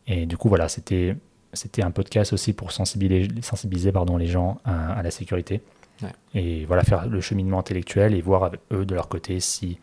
Et 0.08 0.26
du 0.26 0.38
coup, 0.38 0.50
voilà, 0.50 0.68
c'était 0.68 1.16
c'était 1.54 1.84
un 1.84 1.92
podcast 1.92 2.34
aussi 2.34 2.54
pour 2.54 2.72
sensibiliser, 2.72 3.30
sensibiliser 3.42 3.92
pardon, 3.92 4.18
les 4.18 4.28
gens 4.28 4.60
à, 4.64 4.94
à 4.94 5.04
la 5.04 5.12
sécurité. 5.12 5.62
Ouais. 6.02 6.10
Et 6.34 6.66
voilà, 6.66 6.84
faire 6.84 7.08
le 7.08 7.22
cheminement 7.22 7.60
intellectuel 7.60 8.16
et 8.16 8.22
voir 8.22 8.46
avec 8.46 8.62
eux 8.72 8.86
de 8.86 8.96
leur 8.96 9.10
côté 9.10 9.40
si, 9.40 9.78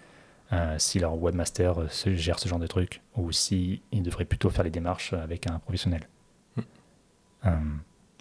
euh, 0.52 0.76
si 0.78 0.98
leur 0.98 1.20
webmaster 1.20 1.78
euh, 1.78 1.88
se 1.88 2.14
gère 2.14 2.38
ce 2.38 2.48
genre 2.48 2.58
de 2.58 2.66
truc 2.66 3.02
ou 3.16 3.32
si 3.32 3.82
ils 3.92 4.02
devraient 4.02 4.24
plutôt 4.24 4.48
faire 4.50 4.64
les 4.64 4.70
démarches 4.70 5.12
avec 5.12 5.46
un 5.50 5.58
professionnel. 5.58 6.08
Mm. 6.56 6.60
Euh, 7.46 7.50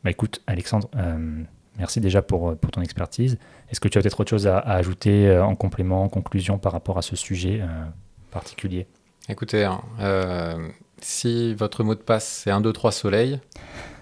bah 0.04 0.12
écoute, 0.12 0.42
Alexandre, 0.46 0.90
euh, 0.96 1.44
merci 1.78 2.02
déjà 2.02 2.22
pour, 2.22 2.58
pour 2.58 2.72
ton 2.72 2.82
expertise. 2.82 3.38
Est-ce 3.70 3.80
que 3.80 3.88
tu 3.88 3.98
as 3.98 4.02
peut-être 4.02 4.20
autre 4.20 4.30
chose 4.30 4.48
à, 4.48 4.60
à 4.60 4.76
ajouter 4.76 5.28
euh, 5.28 5.44
en 5.44 5.56
complément, 5.56 6.04
en 6.04 6.10
conclusion 6.10 6.58
par 6.58 6.72
rapport 6.72 6.98
à 6.98 7.02
ce 7.02 7.16
sujet 7.16 7.62
euh, 7.62 7.86
particulier? 8.32 8.88
Écoutez, 9.30 9.64
hein, 9.64 9.82
euh, 10.00 10.70
si 11.02 11.54
votre 11.56 11.84
mot 11.84 11.96
de 11.96 12.00
passe 12.00 12.42
c'est 12.44 12.52
1, 12.52 12.62
2, 12.62 12.72
3 12.72 12.92
soleil, 12.92 13.40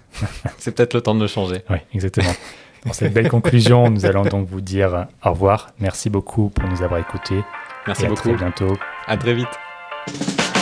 c'est 0.57 0.75
peut-être 0.75 0.93
le 0.93 1.01
temps 1.01 1.15
de 1.15 1.21
le 1.21 1.27
changer. 1.27 1.63
Oui, 1.69 1.77
exactement. 1.93 2.31
Dans 2.85 2.93
cette 2.93 3.13
belle 3.13 3.29
conclusion, 3.29 3.89
nous 3.89 4.05
allons 4.05 4.23
donc 4.23 4.47
vous 4.47 4.61
dire 4.61 5.07
au 5.23 5.31
revoir. 5.31 5.71
Merci 5.79 6.11
beaucoup 6.11 6.49
pour 6.49 6.69
nous 6.69 6.83
avoir 6.83 6.99
écoutés. 6.99 7.43
Merci 7.87 8.03
et 8.03 8.05
à 8.05 8.09
beaucoup. 8.09 8.29
très 8.29 8.37
bientôt. 8.37 8.77
À 9.07 9.17
très 9.17 9.33
vite. 9.33 10.54